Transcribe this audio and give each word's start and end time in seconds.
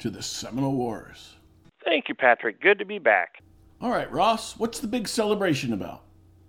to 0.00 0.10
the 0.10 0.22
Seminole 0.22 0.74
Wars. 0.74 1.36
Thank 1.84 2.08
you, 2.08 2.14
Patrick. 2.14 2.60
Good 2.60 2.78
to 2.78 2.84
be 2.84 2.98
back. 2.98 3.42
All 3.80 3.90
right, 3.90 4.10
Ross, 4.10 4.58
what's 4.58 4.80
the 4.80 4.86
big 4.86 5.08
celebration 5.08 5.72
about? 5.72 6.02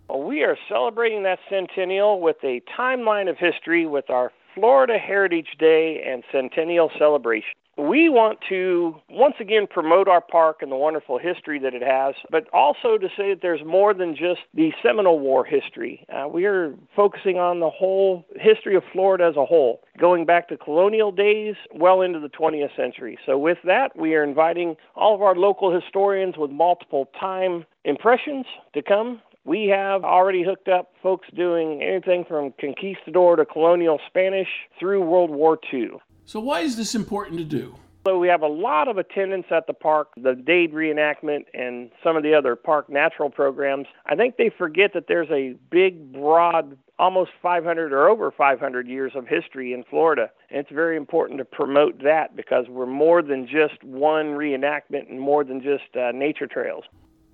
Well, 0.10 0.24
we 0.24 0.44
are 0.44 0.58
celebrating 0.68 1.24
that 1.24 1.40
centennial 1.50 2.20
with 2.20 2.38
a 2.44 2.62
timeline 2.78 3.30
of 3.30 3.38
history 3.38 3.86
with 3.86 4.10
our 4.10 4.32
Florida 4.54 4.98
Heritage 4.98 5.56
Day 5.58 6.04
and 6.06 6.24
Centennial 6.32 6.92
Celebration 6.98 7.54
we 7.78 8.10
want 8.10 8.40
to 8.50 8.96
once 9.10 9.36
again 9.40 9.66
promote 9.68 10.08
our 10.08 10.22
park 10.22 10.58
and 10.62 10.72
the 10.72 10.76
wonderful 10.76 11.18
history 11.18 11.58
that 11.60 11.74
it 11.74 11.82
has, 11.82 12.16
but 12.30 12.48
also 12.54 12.98
to 12.98 13.08
say 13.18 13.30
that 13.30 13.40
there's 13.42 13.64
more 13.66 13.94
than 13.94 14.16
just 14.16 14.42
the 14.54 14.72
Seminole 14.84 15.20
War 15.20 15.46
history. 15.46 16.06
Uh, 16.14 16.28
we 16.28 16.46
are 16.46 16.76
focusing 16.96 17.38
on 17.38 17.60
the 17.60 17.70
whole 17.70 18.26
history 18.36 18.76
of 18.76 18.84
Florida 18.92 19.26
as 19.26 19.36
a 19.38 19.46
whole, 19.46 19.82
going 19.98 20.26
back 20.26 20.50
to 20.50 20.58
colonial 20.58 21.12
days 21.12 21.56
well 21.74 22.02
into 22.02 22.20
the 22.20 22.30
20th 22.30 22.76
century. 22.76 23.18
So, 23.26 23.38
with 23.38 23.58
that, 23.64 23.98
we 23.98 24.16
are 24.16 24.24
inviting 24.24 24.76
all 24.96 25.16
of 25.16 25.22
our 25.22 25.36
local 25.36 25.74
historians 25.74 26.36
with 26.38 26.52
multiple 26.52 27.10
time 27.20 27.66
impressions 27.84 28.46
to 28.74 28.82
come 28.82 29.22
we 29.44 29.68
have 29.68 30.04
already 30.04 30.44
hooked 30.44 30.68
up 30.68 30.94
folks 31.02 31.28
doing 31.36 31.82
anything 31.82 32.26
from 32.28 32.54
conquistador 32.60 33.36
to 33.38 33.46
colonial 33.46 34.00
Spanish 34.08 34.48
through 34.80 35.02
World 35.02 35.32
War 35.32 35.58
II. 35.74 36.00
So, 36.32 36.40
why 36.40 36.62
is 36.62 36.78
this 36.78 36.96
important 36.96 37.40
to 37.40 37.44
do? 37.44 37.76
So 38.08 38.18
we 38.18 38.30
have 38.30 38.42
a 38.42 38.48
lot 38.48 38.88
of 38.88 38.98
attendance 38.98 39.48
at 39.52 39.68
the 39.68 39.74
park, 39.74 40.14
the 40.16 40.34
Dade 40.34 40.72
reenactment, 40.72 41.44
and 41.54 41.92
some 42.02 42.16
of 42.16 42.24
the 42.24 42.34
other 42.34 42.56
park 42.56 42.90
natural 42.90 43.30
programs. 43.30 43.88
I 44.06 44.16
think 44.16 44.38
they 44.38 44.50
forget 44.50 44.94
that 44.94 45.10
there's 45.10 45.30
a 45.30 45.58
big, 45.70 46.14
broad, 46.14 46.78
almost 46.98 47.32
500 47.42 47.92
or 47.92 48.08
over 48.08 48.32
500 48.32 48.88
years 48.88 49.12
of 49.14 49.28
history 49.28 49.74
in 49.74 49.84
Florida. 49.84 50.30
And 50.50 50.60
it's 50.60 50.72
very 50.72 50.96
important 50.96 51.40
to 51.40 51.44
promote 51.44 52.02
that 52.02 52.34
because 52.34 52.66
we're 52.70 52.86
more 52.86 53.22
than 53.22 53.46
just 53.46 53.84
one 53.84 54.28
reenactment 54.28 55.10
and 55.10 55.20
more 55.20 55.44
than 55.44 55.62
just 55.62 55.98
uh, 55.98 56.14
nature 56.14 56.48
trails. 56.48 56.86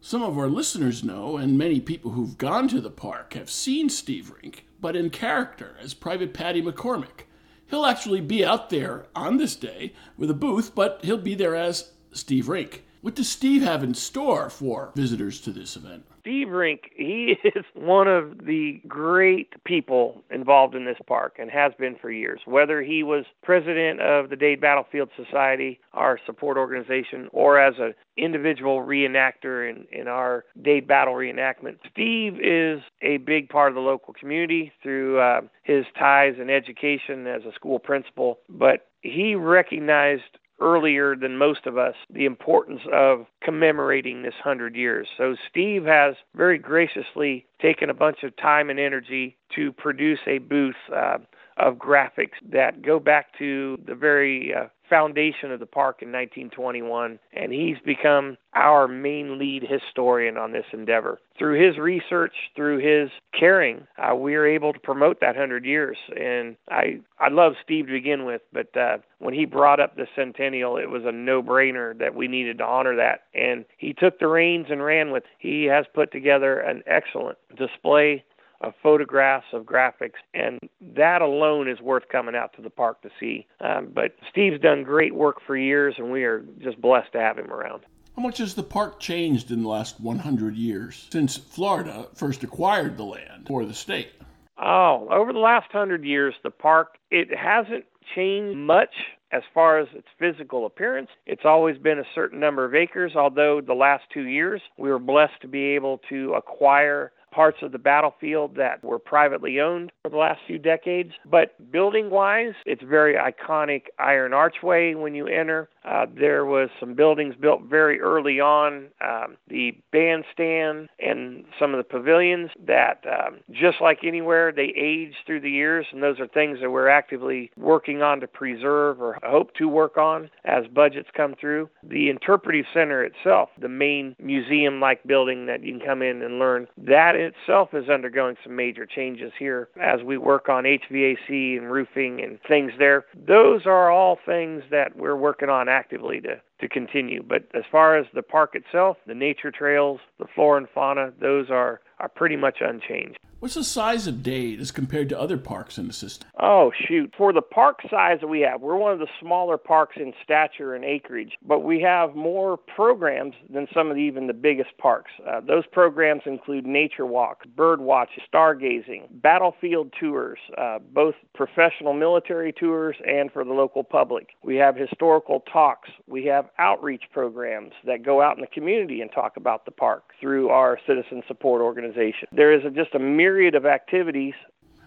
Some 0.01 0.23
of 0.23 0.39
our 0.39 0.49
listeners 0.49 1.03
know, 1.03 1.37
and 1.37 1.55
many 1.55 1.79
people 1.79 2.13
who've 2.13 2.35
gone 2.35 2.67
to 2.69 2.81
the 2.81 2.89
park 2.89 3.35
have 3.35 3.51
seen 3.51 3.89
Steve 3.89 4.33
Rink, 4.41 4.65
but 4.81 4.95
in 4.95 5.11
character 5.11 5.77
as 5.79 5.93
Private 5.93 6.33
Patty 6.33 6.63
McCormick. 6.63 7.26
He'll 7.69 7.85
actually 7.85 8.21
be 8.21 8.45
out 8.45 8.69
there 8.69 9.07
on 9.15 9.37
this 9.37 9.55
day 9.55 9.93
with 10.17 10.29
a 10.29 10.33
booth, 10.33 10.73
but 10.73 10.99
he'll 11.03 11.17
be 11.17 11.35
there 11.35 11.55
as 11.55 11.91
Steve 12.11 12.47
Rink. 12.47 12.83
What 13.01 13.15
does 13.15 13.29
Steve 13.29 13.61
have 13.61 13.83
in 13.83 13.93
store 13.93 14.49
for 14.49 14.91
visitors 14.95 15.39
to 15.41 15.51
this 15.51 15.75
event? 15.75 16.05
Steve 16.27 16.49
Rink, 16.49 16.91
he 16.93 17.37
is 17.43 17.63
one 17.73 18.09
of 18.09 18.45
the 18.45 18.81
great 18.85 19.53
people 19.63 20.23
involved 20.29 20.75
in 20.75 20.83
this 20.83 20.97
park 21.07 21.37
and 21.39 21.49
has 21.49 21.71
been 21.79 21.95
for 22.01 22.11
years. 22.11 22.41
Whether 22.45 22.81
he 22.81 23.01
was 23.01 23.23
president 23.43 24.01
of 24.01 24.29
the 24.29 24.35
Dade 24.35 24.59
Battlefield 24.59 25.09
Society, 25.15 25.79
our 25.93 26.19
support 26.25 26.57
organization, 26.57 27.29
or 27.31 27.57
as 27.57 27.75
an 27.79 27.93
individual 28.17 28.79
reenactor 28.81 29.69
in, 29.69 29.85
in 29.97 30.09
our 30.09 30.43
Dade 30.61 30.85
Battle 30.85 31.13
reenactment, 31.13 31.77
Steve 31.89 32.33
is 32.43 32.81
a 33.01 33.17
big 33.17 33.47
part 33.47 33.69
of 33.69 33.75
the 33.75 33.81
local 33.81 34.13
community 34.13 34.73
through 34.83 35.21
uh, 35.21 35.41
his 35.63 35.85
ties 35.97 36.33
and 36.39 36.51
education 36.51 37.25
as 37.25 37.43
a 37.45 37.53
school 37.53 37.79
principal. 37.79 38.39
But 38.49 38.87
he 39.01 39.35
recognized 39.35 40.23
earlier 40.59 41.15
than 41.15 41.37
most 41.37 41.65
of 41.65 41.77
us 41.77 41.95
the 42.09 42.25
importance 42.25 42.81
of 42.91 43.25
commemorating 43.41 44.23
this 44.23 44.33
100 44.43 44.75
years. 44.75 45.07
So 45.17 45.35
Steve 45.49 45.85
has 45.85 46.15
very 46.35 46.57
graciously 46.57 47.45
taken 47.61 47.89
a 47.89 47.93
bunch 47.93 48.23
of 48.23 48.35
time 48.37 48.69
and 48.69 48.79
energy 48.79 49.37
to 49.55 49.71
produce 49.73 50.19
a 50.27 50.39
booth 50.39 50.75
uh, 50.95 51.17
of 51.57 51.75
graphics 51.75 52.37
that 52.51 52.81
go 52.81 52.99
back 52.99 53.37
to 53.39 53.79
the 53.85 53.95
very 53.95 54.53
uh, 54.53 54.67
foundation 54.89 55.51
of 55.51 55.59
the 55.59 55.65
park 55.65 56.01
in 56.01 56.09
1921, 56.09 57.19
and 57.33 57.51
he's 57.51 57.77
become 57.85 58.37
our 58.53 58.87
main 58.87 59.37
lead 59.37 59.63
historian 59.63 60.37
on 60.37 60.51
this 60.51 60.65
endeavor. 60.71 61.19
Through 61.37 61.61
his 61.65 61.77
research, 61.77 62.33
through 62.55 62.79
his 62.79 63.09
caring, 63.37 63.85
uh, 63.97 64.15
we 64.15 64.35
are 64.35 64.45
able 64.45 64.73
to 64.73 64.79
promote 64.79 65.19
that 65.19 65.35
100 65.35 65.65
years. 65.65 65.97
And 66.15 66.55
I, 66.69 66.99
I 67.19 67.29
love 67.29 67.53
Steve 67.63 67.87
to 67.87 67.91
begin 67.91 68.25
with, 68.25 68.41
but 68.51 68.75
uh, 68.75 68.97
when 69.19 69.33
he 69.33 69.45
brought 69.45 69.79
up 69.79 69.95
the 69.95 70.07
centennial, 70.15 70.77
it 70.77 70.89
was 70.89 71.03
a 71.05 71.11
no-brainer 71.11 71.97
that 71.99 72.15
we 72.15 72.27
needed 72.27 72.59
to 72.59 72.65
honor 72.65 72.95
that. 72.95 73.23
And 73.33 73.65
he 73.77 73.93
took 73.93 74.19
the 74.19 74.27
reins 74.27 74.67
and 74.69 74.83
ran 74.83 75.11
with. 75.11 75.23
It. 75.23 75.29
He 75.39 75.65
has 75.65 75.85
put 75.93 76.11
together 76.11 76.59
an 76.59 76.83
excellent 76.87 77.37
display 77.55 78.23
of 78.61 78.73
photographs, 78.81 79.47
of 79.53 79.63
graphics, 79.63 80.19
and 80.33 80.59
that 80.95 81.21
alone 81.21 81.67
is 81.67 81.79
worth 81.81 82.03
coming 82.11 82.35
out 82.35 82.53
to 82.55 82.61
the 82.61 82.69
park 82.69 83.01
to 83.01 83.09
see. 83.19 83.45
Um, 83.61 83.89
but 83.93 84.15
Steve's 84.29 84.61
done 84.61 84.83
great 84.83 85.13
work 85.13 85.37
for 85.45 85.55
years, 85.55 85.95
and 85.97 86.11
we 86.11 86.23
are 86.23 86.43
just 86.59 86.81
blessed 86.81 87.11
to 87.13 87.19
have 87.19 87.37
him 87.37 87.51
around. 87.51 87.83
How 88.15 88.23
much 88.23 88.39
has 88.39 88.55
the 88.55 88.63
park 88.63 88.99
changed 88.99 89.51
in 89.51 89.61
the 89.61 89.69
last 89.69 89.99
100 89.99 90.55
years 90.55 91.07
since 91.11 91.37
Florida 91.37 92.07
first 92.15 92.43
acquired 92.43 92.97
the 92.97 93.03
land 93.03 93.45
for 93.47 93.63
the 93.63 93.75
state? 93.75 94.09
Oh, 94.57 95.07
over 95.11 95.31
the 95.31 95.39
last 95.39 95.71
100 95.71 96.03
years, 96.03 96.33
the 96.41 96.49
park, 96.49 96.97
it 97.11 97.29
hasn't 97.37 97.85
changed 98.15 98.57
much 98.57 98.89
as 99.31 99.43
far 99.53 99.77
as 99.77 99.87
its 99.93 100.07
physical 100.17 100.65
appearance. 100.65 101.09
It's 101.25 101.45
always 101.45 101.77
been 101.77 101.99
a 101.99 102.15
certain 102.15 102.39
number 102.39 102.65
of 102.65 102.73
acres, 102.73 103.11
although 103.15 103.61
the 103.61 103.73
last 103.73 104.05
two 104.11 104.23
years 104.23 104.61
we 104.77 104.89
were 104.89 104.99
blessed 104.99 105.41
to 105.41 105.47
be 105.47 105.75
able 105.75 105.99
to 106.09 106.33
acquire 106.33 107.11
parts 107.31 107.57
of 107.61 107.71
the 107.71 107.77
battlefield 107.77 108.55
that 108.55 108.83
were 108.83 108.99
privately 108.99 109.59
owned 109.59 109.91
for 110.03 110.09
the 110.09 110.17
last 110.17 110.39
few 110.47 110.57
decades. 110.57 111.11
But 111.25 111.71
building 111.71 112.09
wise, 112.09 112.53
it's 112.65 112.83
very 112.83 113.15
iconic 113.15 113.83
iron 113.99 114.33
archway 114.33 114.93
when 114.93 115.13
you 115.13 115.27
enter. 115.27 115.69
Uh, 115.87 116.05
there 116.19 116.45
was 116.45 116.69
some 116.79 116.93
buildings 116.93 117.35
built 117.39 117.61
very 117.63 118.01
early 118.01 118.39
on, 118.39 118.87
um, 119.01 119.37
the 119.47 119.71
bandstand 119.91 120.89
and 120.99 121.45
some 121.59 121.73
of 121.73 121.77
the 121.77 121.83
pavilions 121.83 122.49
that, 122.65 123.03
um, 123.07 123.37
just 123.51 123.79
like 123.79 123.99
anywhere, 124.03 124.51
they 124.51 124.73
age 124.75 125.13
through 125.25 125.39
the 125.39 125.49
years, 125.49 125.85
and 125.91 126.03
those 126.03 126.19
are 126.19 126.27
things 126.27 126.59
that 126.59 126.69
we're 126.69 126.89
actively 126.89 127.49
working 127.55 128.01
on 128.01 128.19
to 128.19 128.27
preserve 128.27 129.01
or 129.01 129.17
hope 129.23 129.53
to 129.53 129.67
work 129.67 129.97
on 129.97 130.29
as 130.43 130.65
budgets 130.67 131.09
come 131.15 131.35
through. 131.39 131.69
The 131.83 132.09
interpretive 132.09 132.65
center 132.73 133.03
itself, 133.03 133.49
the 133.59 133.69
main 133.69 134.15
museum-like 134.19 135.03
building 135.05 135.45
that 135.45 135.63
you 135.63 135.77
can 135.77 135.87
come 135.87 136.01
in 136.01 136.21
and 136.21 136.39
learn, 136.39 136.67
that 136.77 137.15
itself 137.15 137.73
is 137.73 137.89
undergoing 137.89 138.35
some 138.43 138.55
major 138.55 138.85
changes 138.85 139.31
here 139.39 139.69
as 139.81 140.01
we 140.03 140.17
work 140.17 140.49
on 140.49 140.65
HVAC 140.65 141.57
and 141.57 141.71
roofing 141.71 142.21
and 142.21 142.39
things 142.47 142.73
there. 142.77 143.05
Those 143.27 143.65
are 143.65 143.89
all 143.89 144.19
things 144.25 144.63
that 144.71 144.97
we're 144.97 145.15
working 145.15 145.49
on 145.49 145.69
actively 145.77 146.19
to, 146.21 146.41
to 146.61 146.67
continue. 146.67 147.21
But 147.23 147.43
as 147.53 147.63
far 147.71 147.97
as 147.97 148.05
the 148.13 148.23
park 148.23 148.55
itself, 148.55 148.97
the 149.05 149.13
nature 149.13 149.51
trails, 149.51 149.99
the 150.19 150.25
flora 150.33 150.57
and 150.57 150.67
fauna, 150.73 151.13
those 151.21 151.49
are, 151.49 151.81
are 151.99 152.09
pretty 152.09 152.35
much 152.35 152.57
unchanged. 152.61 153.19
What's 153.39 153.53
the 153.53 153.63
size 153.63 154.07
of 154.07 154.23
Dade 154.23 154.59
as 154.59 154.71
compared 154.71 155.09
to 155.09 155.19
other 155.19 155.37
parks 155.37 155.77
in 155.77 155.85
the 155.85 155.93
system? 155.93 156.27
Oh, 156.41 156.71
shoot. 156.87 157.13
For 157.15 157.31
the 157.31 157.43
park 157.43 157.81
size 157.87 158.17
that 158.21 158.27
we 158.27 158.39
have, 158.41 158.61
we're 158.61 158.77
one 158.77 158.93
of 158.93 158.99
the 158.99 159.07
smaller 159.21 159.57
parks 159.57 159.97
in 159.97 160.11
stature 160.23 160.73
and 160.73 160.83
acreage, 160.83 161.33
but 161.45 161.59
we 161.59 161.79
have 161.81 162.15
more 162.15 162.57
programs 162.57 163.35
than 163.53 163.67
some 163.75 163.91
of 163.91 163.95
the, 163.95 164.01
even 164.01 164.25
the 164.25 164.33
biggest 164.33 164.75
parks. 164.79 165.11
Uh, 165.27 165.39
those 165.41 165.67
programs 165.71 166.23
include 166.25 166.65
nature 166.65 167.05
walks, 167.05 167.45
bird 167.45 167.79
watching, 167.79 168.23
stargazing, 168.33 169.03
battlefield 169.21 169.93
tours, 169.99 170.39
uh, 170.57 170.79
both 170.79 171.13
professional 171.35 171.93
military 171.93 172.51
tours 172.51 172.95
and 173.07 173.31
for 173.31 173.43
the 173.43 173.53
local 173.53 173.83
public. 173.83 174.29
We 174.41 174.55
have 174.55 174.75
historical 174.75 175.41
talks. 175.41 175.89
We 176.07 176.25
have 176.25 176.49
outreach 176.57 177.03
programs 177.13 177.73
that 177.85 178.01
go 178.01 178.19
out 178.19 178.35
in 178.35 178.41
the 178.41 178.47
community 178.47 179.01
and 179.01 179.11
talk 179.11 179.37
about 179.37 179.65
the 179.65 179.71
park 179.71 180.05
through 180.19 180.49
our 180.49 180.79
citizen 180.87 181.21
support 181.27 181.61
organization. 181.61 182.27
There 182.31 182.51
is 182.51 182.65
a, 182.65 182.71
just 182.71 182.95
a 182.95 182.99
myriad 182.99 183.26
of 183.55 183.65
activities. 183.65 184.33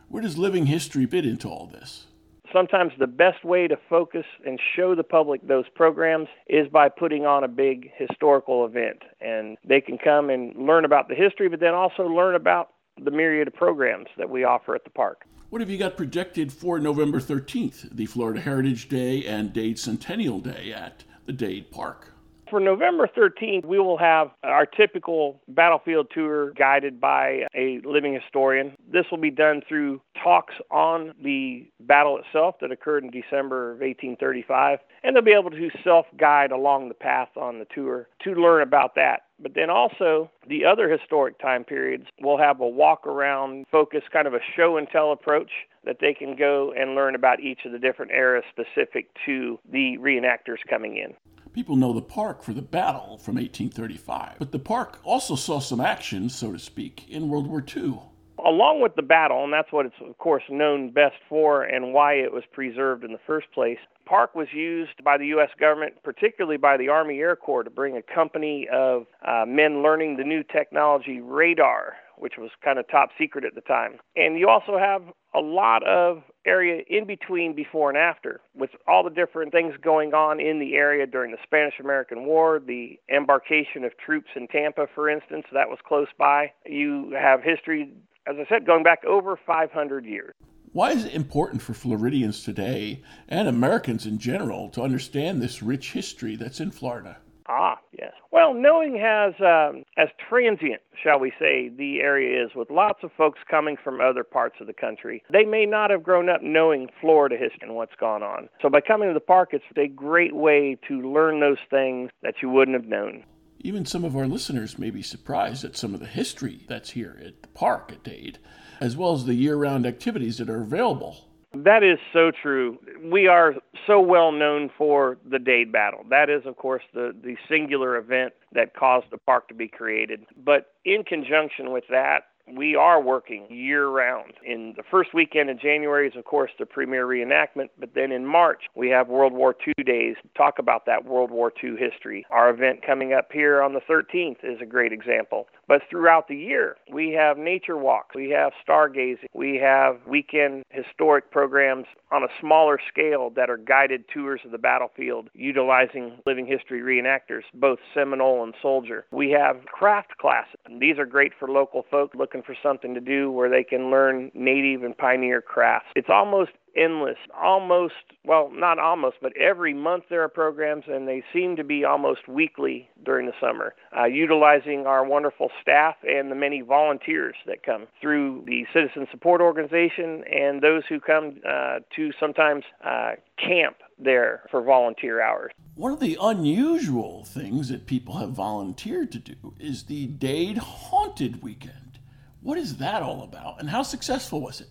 Where 0.09 0.23
does 0.23 0.39
living 0.39 0.67
history 0.67 1.07
fit 1.07 1.27
into 1.27 1.49
all 1.49 1.67
this? 1.67 2.07
Sometimes 2.53 2.93
the 2.99 3.07
best 3.07 3.45
way 3.45 3.69
to 3.69 3.77
focus 3.89 4.25
and 4.45 4.59
show 4.75 4.95
the 4.95 5.05
public 5.05 5.47
those 5.47 5.67
programs 5.75 6.27
is 6.49 6.67
by 6.69 6.89
putting 6.89 7.27
on 7.27 7.45
a 7.45 7.49
big 7.49 7.91
historical 7.97 8.65
event. 8.65 9.03
And 9.21 9.57
they 9.65 9.81
can 9.81 9.99
come 9.99 10.31
and 10.31 10.57
learn 10.57 10.85
about 10.85 11.09
the 11.09 11.15
history, 11.15 11.49
but 11.49 11.61
then 11.61 11.75
also 11.75 12.05
learn 12.05 12.35
about 12.35 12.71
the 13.03 13.11
myriad 13.11 13.47
of 13.47 13.55
programs 13.55 14.09
that 14.19 14.29
we 14.29 14.43
offer 14.43 14.75
at 14.75 14.85
the 14.85 14.91
park. 14.91 15.27
What 15.51 15.61
have 15.61 15.71
you 15.71 15.79
got 15.79 15.97
projected 15.97 16.53
for 16.53 16.81
November 16.81 17.21
13th, 17.21 17.95
the 17.95 18.07
Florida 18.07 18.41
Heritage 18.41 18.89
Day 18.89 19.25
and 19.27 19.53
Dade 19.53 19.79
Centennial 19.79 20.41
Day 20.41 20.73
at 20.73 21.05
the 21.27 21.33
Dade 21.33 21.71
Park? 21.71 22.15
For 22.51 22.59
November 22.59 23.07
13th, 23.07 23.65
we 23.65 23.79
will 23.79 23.97
have 23.99 24.33
our 24.43 24.67
typical 24.67 25.41
battlefield 25.47 26.09
tour 26.13 26.51
guided 26.55 27.01
by 27.01 27.47
a 27.55 27.79
living 27.85 28.13
historian. 28.13 28.75
This 28.93 29.05
will 29.09 29.19
be 29.19 29.31
done 29.31 29.63
through 29.69 30.01
talks 30.21 30.55
on 30.69 31.15
the 31.23 31.71
battle 31.79 32.19
itself 32.19 32.57
that 32.61 32.73
occurred 32.73 33.05
in 33.05 33.11
December 33.11 33.75
of 33.75 33.79
1835, 33.79 34.81
and 35.05 35.15
they'll 35.15 35.23
be 35.23 35.31
able 35.31 35.51
to 35.51 35.71
self 35.85 36.07
guide 36.19 36.51
along 36.51 36.89
the 36.89 36.95
path 36.95 37.29
on 37.37 37.61
the 37.61 37.67
tour 37.73 38.09
to 38.25 38.31
learn 38.35 38.63
about 38.63 38.97
that. 38.97 39.27
But 39.39 39.55
then 39.55 39.71
also, 39.71 40.29
the 40.49 40.65
other 40.65 40.91
historic 40.91 41.39
time 41.39 41.63
periods 41.63 42.07
will 42.21 42.37
have 42.37 42.61
a 42.61 42.69
walk 42.69 43.07
around 43.07 43.67
focus, 43.71 44.03
kind 44.13 44.27
of 44.27 44.35
a 44.35 44.41
show 44.57 44.77
and 44.77 44.89
tell 44.91 45.13
approach 45.13 45.51
that 45.85 45.99
they 46.01 46.13
can 46.13 46.35
go 46.35 46.75
and 46.77 46.97
learn 46.97 47.15
about 47.15 47.41
each 47.41 47.61
of 47.65 47.71
the 47.71 47.79
different 47.79 48.11
eras 48.11 48.45
specific 48.51 49.07
to 49.25 49.59
the 49.71 49.97
reenactors 49.99 50.59
coming 50.69 50.97
in. 50.97 51.15
People 51.53 51.75
know 51.75 51.93
the 51.93 52.01
park 52.01 52.43
for 52.43 52.53
the 52.53 52.63
battle 52.63 53.19
from 53.19 53.35
1835, 53.35 54.37
but 54.39 54.53
the 54.53 54.59
park 54.59 55.01
also 55.03 55.35
saw 55.35 55.59
some 55.59 55.81
action, 55.81 56.29
so 56.29 56.53
to 56.53 56.59
speak, 56.59 57.09
in 57.11 57.29
World 57.29 57.49
War 57.49 57.65
II. 57.77 57.99
Along 58.45 58.81
with 58.81 58.95
the 58.95 59.03
battle, 59.03 59.43
and 59.45 59.53
that's 59.53 59.73
what 59.73 59.85
it's 59.85 60.01
of 60.01 60.17
course 60.19 60.45
known 60.49 60.91
best 60.91 61.17
for 61.29 61.65
and 61.65 61.93
why 61.93 62.15
it 62.15 62.33
was 62.33 62.45
preserved 62.53 63.05
in 63.05 63.13
the 63.13 63.19
first 63.27 63.51
place, 63.53 63.79
park 64.07 64.35
was 64.35 64.49
used 64.53 65.03
by 65.05 65.19
the 65.19 65.27
U.S. 65.27 65.51
government, 65.59 65.95
particularly 66.05 66.57
by 66.57 66.77
the 66.77 66.89
Army 66.89 67.19
Air 67.19 67.37
Corps, 67.37 67.65
to 67.65 67.71
bring 67.71 67.97
a 67.97 68.03
company 68.03 68.69
of 68.73 69.07
uh, 69.27 69.45
men 69.47 69.83
learning 69.83 70.17
the 70.17 70.25
new 70.25 70.43
technology 70.43 71.21
radar, 71.21 71.95
which 72.21 72.35
was 72.39 72.51
kind 72.63 72.79
of 72.79 72.87
top 72.89 73.11
secret 73.19 73.45
at 73.45 73.55
the 73.55 73.61
time. 73.63 73.99
And 74.15 74.39
you 74.39 74.49
also 74.49 74.79
have 74.79 75.03
a 75.35 75.41
lot 75.41 75.87
of 75.87 76.23
area 76.47 76.83
in 76.89 77.07
between 77.07 77.55
before 77.55 77.89
and 77.89 77.99
after 77.99 78.41
with 78.55 78.71
all 78.87 79.03
the 79.03 79.11
different 79.11 79.53
things 79.53 79.75
going 79.83 80.13
on 80.13 80.41
in 80.41 80.59
the 80.59 80.75
area 80.75 81.07
during 81.07 81.31
the 81.31 81.39
Spanish 81.43 81.75
American 81.81 82.27
War, 82.27 82.61
the 82.65 82.99
embarkation 83.15 83.85
of 83.85 83.93
troops 83.99 84.29
in 84.37 84.49
Tampa, 84.49 84.87
for 84.95 85.09
instance, 85.09 85.47
that 85.53 85.69
was 85.69 85.79
close 85.87 86.09
by. 86.19 86.53
You 86.67 87.15
have 87.19 87.43
history, 87.43 87.93
as 88.27 88.37
I 88.39 88.47
said, 88.49 88.67
going 88.67 88.83
back 88.83 89.05
over 89.05 89.39
500 89.47 90.05
years. 90.05 90.33
Why 90.73 90.93
is 90.93 91.05
it 91.05 91.15
important 91.15 91.63
for 91.63 91.75
Floridians 91.75 92.45
today 92.45 93.03
and 93.29 93.49
Americans 93.49 94.07
in 94.07 94.19
general 94.19 94.69
to 94.71 94.83
understand 94.83 95.43
this 95.43 95.63
rich 95.63 95.93
history 95.93 96.37
that's 96.37 96.61
in 96.61 96.71
Florida? 96.71 97.19
Ah, 97.53 97.81
yes. 97.99 98.13
Well, 98.31 98.55
knowing 98.55 98.95
has, 98.95 99.35
um, 99.41 99.83
as 99.97 100.09
transient, 100.29 100.81
shall 101.03 101.19
we 101.19 101.33
say, 101.37 101.69
the 101.69 101.99
area 102.01 102.45
is 102.45 102.55
with 102.55 102.71
lots 102.71 103.01
of 103.03 103.11
folks 103.17 103.41
coming 103.51 103.77
from 103.83 104.01
other 104.01 104.23
parts 104.23 104.57
of 104.61 104.69
the 104.69 104.73
country. 104.73 105.25
They 105.33 105.45
may 105.45 105.67
not 105.67 105.91
have 105.91 106.05
grown 106.05 106.29
up 106.29 106.43
knowing 106.43 106.89
Florida 107.01 107.37
history 107.37 107.59
and 107.63 107.75
what's 107.75 107.97
gone 107.99 108.23
on. 108.23 108.49
So 108.63 108.71
by 108.71 108.81
coming 108.81 109.09
to 109.09 109.15
the 109.15 109.19
park, 109.19 109.49
it's 109.51 109.65
a 109.77 109.89
great 109.89 110.37
way 110.37 110.79
to 110.87 111.03
learn 111.03 111.41
those 111.41 111.59
things 111.71 112.11
that 112.23 112.35
you 112.41 112.49
wouldn't 112.51 112.81
have 112.81 112.89
known. 112.89 113.25
Even 113.59 113.85
some 113.85 114.05
of 114.05 114.17
our 114.17 114.29
listeners 114.29 114.79
may 114.79 114.91
be 114.91 115.03
surprised 115.03 115.65
at 115.65 115.77
some 115.77 115.93
of 115.93 115.99
the 115.99 116.07
history 116.07 116.65
that's 116.69 116.91
here 116.91 117.21
at 117.21 117.43
the 117.43 117.49
park 117.49 117.91
at 117.91 118.05
Dade, 118.05 118.39
as 118.81 118.97
well 118.97 119.13
as 119.13 119.25
the 119.25 119.35
year 119.35 119.57
round 119.57 119.87
activities 119.87 120.39
that 120.39 120.49
are 120.49 120.63
available. 120.63 121.30
That 121.53 121.83
is 121.83 121.99
so 122.13 122.31
true. 122.31 122.79
We 123.03 123.27
are 123.27 123.55
so 123.87 124.01
well 124.01 124.31
known 124.31 124.71
for 124.79 125.19
the 125.29 125.39
Dade 125.39 125.73
Battle. 125.73 126.05
That 126.09 126.31
is, 126.31 126.43
of 126.47 126.57
course, 126.57 126.83
the, 126.95 127.13
the 127.25 127.37
singular 127.49 127.97
event 127.97 128.35
that 128.53 128.77
caused 128.77 129.07
the 129.11 129.19
park 129.19 129.49
to 129.49 129.55
be 129.55 129.67
created. 129.67 130.27
But 130.45 130.75
in 130.85 131.03
conjunction 131.03 131.73
with 131.73 131.85
that, 131.91 132.27
we 132.57 132.75
are 132.75 133.01
working 133.01 133.47
year 133.49 133.89
round. 133.89 134.33
In 134.45 134.75
the 134.77 134.83
first 134.91 135.15
weekend 135.15 135.51
of 135.51 135.61
January 135.61 136.09
is, 136.09 136.17
of 136.17 136.25
course, 136.25 136.51
the 136.59 136.67
premier 136.67 137.07
reenactment, 137.07 137.69
but 137.79 137.95
then 137.95 138.13
in 138.13 138.27
March, 138.27 138.63
we 138.75 138.89
have 138.91 139.09
World 139.09 139.33
War 139.33 139.55
II 139.67 139.85
days. 139.85 140.17
Talk 140.37 140.59
about 140.59 140.87
that 140.87 141.05
World 141.05 141.31
War 141.31 141.53
II 141.63 141.77
history. 141.77 142.27
Our 142.31 142.51
event 142.51 142.81
coming 142.85 143.13
up 143.13 143.31
here 143.33 143.63
on 143.63 143.73
the 143.73 143.81
13th 143.81 144.39
is 144.43 144.61
a 144.61 144.67
great 144.67 144.93
example. 144.93 145.47
But 145.71 145.83
throughout 145.89 146.27
the 146.27 146.35
year, 146.35 146.77
we 146.93 147.13
have 147.13 147.39
nature 147.39 147.77
walks, 147.77 148.17
we 148.17 148.31
have 148.31 148.51
stargazing, 148.69 149.29
we 149.33 149.55
have 149.63 150.01
weekend 150.05 150.65
historic 150.69 151.31
programs 151.31 151.87
on 152.11 152.25
a 152.25 152.41
smaller 152.41 152.81
scale 152.91 153.31
that 153.37 153.49
are 153.49 153.57
guided 153.57 154.03
tours 154.13 154.41
of 154.45 154.51
the 154.51 154.59
battlefield 154.59 155.29
utilizing 155.33 156.19
living 156.27 156.45
history 156.45 156.81
reenactors, 156.81 157.43
both 157.55 157.79
Seminole 157.95 158.43
and 158.43 158.53
Soldier. 158.61 159.07
We 159.13 159.31
have 159.31 159.65
craft 159.67 160.19
classes. 160.19 160.57
And 160.67 160.83
these 160.83 160.99
are 160.99 161.07
great 161.07 161.31
for 161.39 161.49
local 161.49 161.85
folk 161.89 162.17
looking 162.17 162.43
for 162.43 162.57
something 162.61 162.93
to 162.95 163.01
do 163.01 163.31
where 163.31 163.49
they 163.49 163.63
can 163.63 163.93
learn 163.93 164.33
native 164.35 164.83
and 164.83 164.99
pioneer 164.99 165.41
crafts. 165.41 165.91
It's 165.95 166.11
almost 166.11 166.51
endless. 166.77 167.17
Almost, 167.35 167.95
well, 168.25 168.51
not 168.53 168.79
almost, 168.79 169.17
but 169.23 169.37
every 169.37 169.75
month 169.75 170.05
there 170.11 170.23
are 170.23 170.29
programs, 170.29 170.85
and 170.89 171.07
they 171.07 171.23
seem 171.33 171.57
to 171.57 171.65
be 171.65 171.85
almost 171.85 172.29
weekly 172.29 172.89
during 173.05 173.27
the 173.27 173.33
summer, 173.41 173.75
uh, 173.97 174.05
utilizing 174.05 174.87
our 174.87 175.05
wonderful 175.05 175.51
staff 175.61 175.97
and 176.03 176.31
the 176.31 176.35
many 176.35 176.61
volunteers 176.61 177.35
that 177.47 177.63
come 177.63 177.87
through 178.01 178.45
the 178.47 178.65
Citizen 178.73 179.07
Support 179.11 179.41
Organization 179.41 180.25
and 180.31 180.63
those 180.63 180.83
who 180.89 181.01
come 181.01 181.41
uh, 181.49 181.81
to 181.97 182.11
sometimes 182.19 182.65
uh, 182.85 183.13
camp 183.37 183.77
there 183.99 184.43
for 184.51 184.63
volunteer 184.63 185.21
hours. 185.21 185.53
One 185.75 185.93
of 185.93 186.01
the 186.01 186.19
unusual 186.21 187.25
things 187.25 187.69
that 187.69 187.87
people 187.87 188.19
have 188.19 188.31
volunteered 188.31 189.13
to 189.13 189.19
do 189.19 189.55
is 189.59 189.85
the 189.85 190.07
Dade 190.07 190.59
Haunted 190.59 191.43
Weekend. 191.43 191.99
What 192.43 192.59
is 192.59 192.79
that 192.79 193.03
all 193.03 193.23
about, 193.23 193.61
and 193.61 193.69
how 193.69 193.83
successful 193.83 194.41
was 194.41 194.61
it? 194.61 194.69